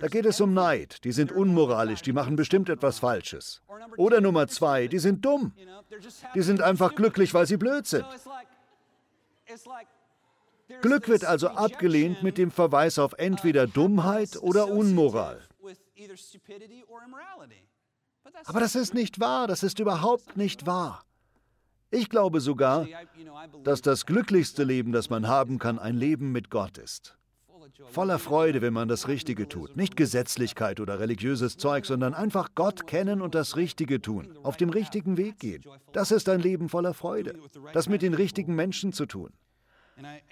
Da 0.00 0.08
geht 0.08 0.24
es 0.24 0.40
um 0.40 0.54
Neid, 0.54 1.04
die 1.04 1.12
sind 1.12 1.30
unmoralisch, 1.30 2.00
die 2.02 2.12
machen 2.12 2.36
bestimmt 2.36 2.68
etwas 2.68 2.98
Falsches. 2.98 3.60
Oder 3.96 4.20
Nummer 4.20 4.48
zwei, 4.48 4.88
die 4.88 4.98
sind 4.98 5.24
dumm. 5.24 5.52
Die 6.34 6.42
sind 6.42 6.62
einfach 6.62 6.94
glücklich, 6.94 7.34
weil 7.34 7.46
sie 7.46 7.58
blöd 7.58 7.86
sind. 7.86 8.06
Glück 10.80 11.08
wird 11.08 11.24
also 11.24 11.48
abgelehnt 11.48 12.22
mit 12.22 12.38
dem 12.38 12.50
Verweis 12.50 12.98
auf 12.98 13.12
entweder 13.18 13.66
Dummheit 13.66 14.36
oder 14.40 14.68
Unmoral. 14.68 15.42
Aber 18.46 18.60
das 18.60 18.74
ist 18.74 18.94
nicht 18.94 19.20
wahr, 19.20 19.46
das 19.46 19.62
ist 19.62 19.78
überhaupt 19.78 20.36
nicht 20.36 20.66
wahr. 20.66 21.04
Ich 21.90 22.08
glaube 22.08 22.40
sogar, 22.40 22.86
dass 23.62 23.80
das 23.80 24.06
glücklichste 24.06 24.64
Leben, 24.64 24.92
das 24.92 25.10
man 25.10 25.28
haben 25.28 25.58
kann, 25.58 25.78
ein 25.78 25.96
Leben 25.96 26.32
mit 26.32 26.50
Gott 26.50 26.78
ist. 26.78 27.16
Voller 27.90 28.18
Freude, 28.18 28.62
wenn 28.62 28.72
man 28.72 28.88
das 28.88 29.08
Richtige 29.08 29.48
tut. 29.48 29.76
Nicht 29.76 29.96
Gesetzlichkeit 29.96 30.80
oder 30.80 31.00
religiöses 31.00 31.56
Zeug, 31.56 31.86
sondern 31.86 32.14
einfach 32.14 32.50
Gott 32.54 32.86
kennen 32.86 33.20
und 33.20 33.34
das 33.34 33.56
Richtige 33.56 34.00
tun. 34.00 34.36
Auf 34.42 34.56
dem 34.56 34.70
richtigen 34.70 35.16
Weg 35.16 35.38
gehen. 35.38 35.62
Das 35.92 36.10
ist 36.10 36.28
ein 36.28 36.40
Leben 36.40 36.68
voller 36.68 36.94
Freude. 36.94 37.38
Das 37.72 37.88
mit 37.88 38.02
den 38.02 38.14
richtigen 38.14 38.54
Menschen 38.54 38.92
zu 38.92 39.06
tun. 39.06 39.30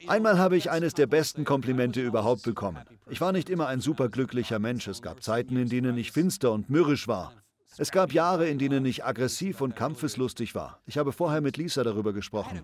Einmal 0.09 0.39
habe 0.39 0.57
ich 0.57 0.71
eines 0.71 0.95
der 0.95 1.07
besten 1.07 1.45
Komplimente 1.45 2.01
überhaupt 2.01 2.43
bekommen. 2.43 2.83
Ich 3.09 3.21
war 3.21 3.33
nicht 3.33 3.49
immer 3.51 3.69
ein 3.69 3.81
superglücklicher 3.81 4.59
Mensch. 4.59 4.89
Es 4.89 5.03
gab 5.03 5.23
Zeiten, 5.23 5.57
in 5.57 5.69
denen 5.69 5.97
ich 5.97 6.13
finster 6.13 6.53
und 6.53 6.71
mürrisch 6.71 7.07
war. 7.07 7.33
Es 7.79 7.91
gab 7.91 8.13
Jahre, 8.13 8.49
in 8.49 8.59
denen 8.59 8.85
ich 8.85 9.05
aggressiv 9.05 9.61
und 9.61 9.77
kampfeslustig 9.77 10.55
war. 10.55 10.81
Ich 10.87 10.99
habe 10.99 11.13
vorher 11.13 11.41
mit 11.41 11.57
Lisa 11.57 11.83
darüber 11.83 12.13
gesprochen. 12.13 12.63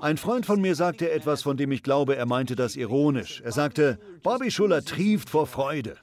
Ein 0.00 0.16
Freund 0.16 0.46
von 0.46 0.60
mir 0.60 0.74
sagte 0.74 1.10
etwas, 1.10 1.42
von 1.42 1.56
dem 1.56 1.70
ich 1.70 1.82
glaube, 1.82 2.16
er 2.16 2.26
meinte 2.26 2.56
das 2.56 2.76
ironisch. 2.76 3.40
Er 3.44 3.52
sagte, 3.52 3.98
Bobby 4.22 4.50
Schuller 4.50 4.84
trieft 4.84 5.30
vor 5.30 5.46
Freude. 5.46 5.96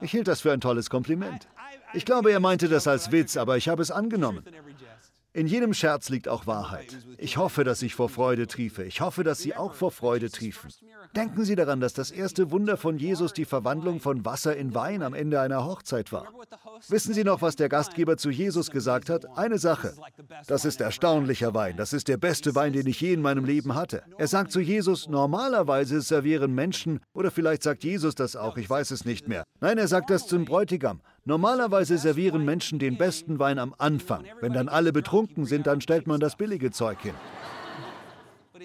Ich 0.00 0.10
hielt 0.10 0.28
das 0.28 0.40
für 0.40 0.52
ein 0.52 0.60
tolles 0.60 0.88
Kompliment. 0.88 1.48
Ich 1.92 2.04
glaube, 2.04 2.32
er 2.32 2.40
meinte 2.40 2.68
das 2.68 2.86
als 2.86 3.12
Witz, 3.12 3.36
aber 3.36 3.56
ich 3.56 3.68
habe 3.68 3.82
es 3.82 3.90
angenommen. 3.90 4.44
In 5.32 5.46
jedem 5.46 5.74
Scherz 5.74 6.08
liegt 6.08 6.28
auch 6.28 6.48
Wahrheit. 6.48 6.98
Ich 7.16 7.36
hoffe, 7.36 7.62
dass 7.62 7.82
ich 7.82 7.94
vor 7.94 8.08
Freude 8.08 8.48
triefe. 8.48 8.82
Ich 8.82 9.00
hoffe, 9.00 9.22
dass 9.22 9.38
Sie 9.38 9.54
auch 9.54 9.74
vor 9.74 9.92
Freude 9.92 10.28
triefen. 10.28 10.70
Denken 11.14 11.44
Sie 11.44 11.54
daran, 11.54 11.80
dass 11.80 11.92
das 11.92 12.10
erste 12.10 12.50
Wunder 12.50 12.76
von 12.76 12.98
Jesus 12.98 13.32
die 13.32 13.44
Verwandlung 13.44 14.00
von 14.00 14.24
Wasser 14.24 14.56
in 14.56 14.74
Wein 14.74 15.02
am 15.02 15.14
Ende 15.14 15.40
einer 15.40 15.64
Hochzeit 15.64 16.10
war. 16.10 16.26
Wissen 16.88 17.14
Sie 17.14 17.22
noch, 17.22 17.42
was 17.42 17.54
der 17.54 17.68
Gastgeber 17.68 18.16
zu 18.16 18.30
Jesus 18.30 18.72
gesagt 18.72 19.08
hat? 19.08 19.38
Eine 19.38 19.58
Sache. 19.58 19.94
Das 20.48 20.64
ist 20.64 20.80
erstaunlicher 20.80 21.54
Wein. 21.54 21.76
Das 21.76 21.92
ist 21.92 22.08
der 22.08 22.16
beste 22.16 22.56
Wein, 22.56 22.72
den 22.72 22.88
ich 22.88 23.00
je 23.00 23.12
in 23.12 23.22
meinem 23.22 23.44
Leben 23.44 23.76
hatte. 23.76 24.02
Er 24.18 24.26
sagt 24.26 24.50
zu 24.50 24.60
Jesus, 24.60 25.08
normalerweise 25.08 26.00
servieren 26.00 26.54
Menschen, 26.56 26.98
oder 27.12 27.30
vielleicht 27.30 27.62
sagt 27.62 27.84
Jesus 27.84 28.16
das 28.16 28.34
auch, 28.34 28.56
ich 28.56 28.68
weiß 28.68 28.90
es 28.90 29.04
nicht 29.04 29.28
mehr. 29.28 29.44
Nein, 29.60 29.78
er 29.78 29.86
sagt 29.86 30.10
das 30.10 30.26
zum 30.26 30.44
Bräutigam. 30.44 31.00
Normalerweise 31.24 31.98
servieren 31.98 32.44
Menschen 32.44 32.78
den 32.78 32.96
besten 32.96 33.38
Wein 33.38 33.58
am 33.58 33.74
Anfang. 33.78 34.24
Wenn 34.40 34.52
dann 34.52 34.68
alle 34.68 34.92
betrunken 34.92 35.44
sind, 35.44 35.66
dann 35.66 35.80
stellt 35.80 36.06
man 36.06 36.20
das 36.20 36.36
billige 36.36 36.70
Zeug 36.70 37.00
hin. 37.02 37.14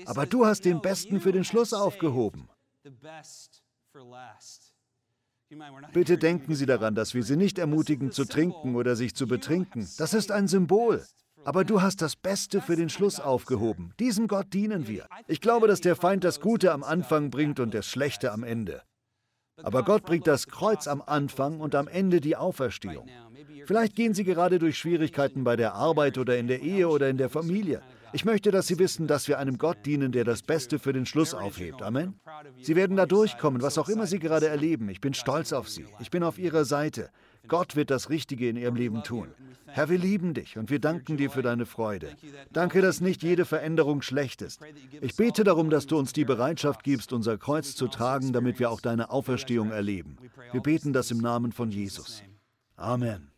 Aber 0.06 0.26
du 0.26 0.46
hast 0.46 0.66
den 0.66 0.82
besten 0.82 1.20
für 1.20 1.32
den 1.32 1.44
Schluss 1.44 1.74
aufgehoben. 1.74 2.50
Bitte 5.94 6.18
denken 6.18 6.56
Sie 6.56 6.66
daran, 6.66 6.96
dass 6.96 7.14
wir 7.14 7.24
Sie 7.24 7.36
nicht 7.36 7.58
ermutigen 7.58 8.12
zu 8.12 8.26
trinken 8.26 8.76
oder 8.76 8.96
sich 8.96 9.16
zu 9.16 9.28
betrinken. 9.28 9.88
Das 9.98 10.14
ist 10.14 10.32
ein 10.32 10.48
Symbol. 10.48 11.06
Aber 11.44 11.64
du 11.64 11.82
hast 11.82 12.02
das 12.02 12.16
Beste 12.16 12.60
für 12.60 12.76
den 12.76 12.90
Schluss 12.90 13.20
aufgehoben. 13.20 13.94
Diesem 14.00 14.28
Gott 14.28 14.52
dienen 14.54 14.88
wir. 14.88 15.08
Ich 15.28 15.42
glaube, 15.42 15.68
dass 15.68 15.80
der 15.80 15.96
Feind 15.96 16.24
das 16.24 16.40
Gute 16.40 16.72
am 16.72 16.84
Anfang 16.84 17.30
bringt 17.30 17.60
und 17.60 17.74
das 17.74 17.86
Schlechte 17.86 18.32
am 18.32 18.44
Ende. 18.44 18.82
Aber 19.64 19.84
Gott 19.84 20.04
bringt 20.04 20.28
das 20.28 20.48
Kreuz 20.48 20.88
am 20.88 21.02
Anfang 21.06 21.60
und 21.60 21.76
am 21.76 21.88
Ende 21.88 22.20
die 22.20 22.36
Auferstehung. 22.36 23.08
Vielleicht 23.66 23.96
gehen 23.96 24.14
Sie 24.14 24.24
gerade 24.24 24.60
durch 24.60 24.78
Schwierigkeiten 24.78 25.44
bei 25.44 25.56
der 25.56 25.74
Arbeit 25.74 26.18
oder 26.18 26.38
in 26.38 26.48
der 26.48 26.62
Ehe 26.62 26.88
oder 26.88 27.10
in 27.10 27.18
der 27.18 27.30
Familie. 27.30 27.82
Ich 28.14 28.26
möchte, 28.26 28.52
dass 28.52 28.68
Sie 28.68 28.80
wissen, 28.80 29.08
dass 29.08 29.28
wir 29.28 29.40
einem 29.40 29.58
Gott 29.58 29.78
dienen, 29.86 30.12
der 30.12 30.24
das 30.24 30.42
Beste 30.42 30.78
für 30.78 30.94
den 30.94 31.06
Schluss 31.06 31.34
aufhebt. 31.34 31.82
Amen. 31.82 32.20
Sie 32.62 32.76
werden 32.76 32.96
da 32.96 33.06
durchkommen, 33.06 33.62
was 33.62 33.78
auch 33.78 33.90
immer 33.90 34.08
Sie 34.08 34.20
gerade 34.20 34.48
erleben. 34.48 34.90
Ich 34.90 35.02
bin 35.02 35.14
stolz 35.14 35.52
auf 35.52 35.68
Sie. 35.68 35.86
Ich 36.00 36.12
bin 36.12 36.24
auf 36.24 36.38
Ihrer 36.38 36.64
Seite. 36.64 37.10
Gott 37.48 37.76
wird 37.76 37.90
das 37.90 38.10
Richtige 38.10 38.50
in 38.50 38.58
Ihrem 38.58 38.76
Leben 38.76 39.04
tun. 39.04 39.30
Herr, 39.68 39.90
wir 39.90 39.98
lieben 39.98 40.34
dich 40.34 40.58
und 40.58 40.70
wir 40.70 40.80
danken 40.80 41.18
dir 41.18 41.30
für 41.30 41.42
deine 41.42 41.66
Freude. 41.66 42.16
Danke, 42.54 42.82
dass 42.82 43.02
nicht 43.02 43.24
jede 43.24 43.44
Veränderung 43.44 44.02
schlecht 44.02 44.42
ist. 44.42 44.62
Ich 45.02 45.16
bete 45.16 45.44
darum, 45.44 45.70
dass 45.70 45.86
du 45.86 45.98
uns 45.98 46.14
die 46.14 46.24
Bereitschaft 46.24 46.84
gibst, 46.84 47.12
unser 47.12 47.38
Kreuz 47.38 47.76
zu 47.76 47.88
tragen, 47.88 48.32
damit 48.32 48.60
wir 48.60 48.72
auch 48.72 48.80
deine 48.80 49.10
Auferstehung 49.10 49.72
erleben. 49.72 50.18
Wir 50.52 50.62
beten 50.62 50.94
das 50.94 51.12
im 51.12 51.18
Namen 51.18 51.52
von 51.52 51.72
Jesus. 51.72 52.24
Amen. 52.78 53.35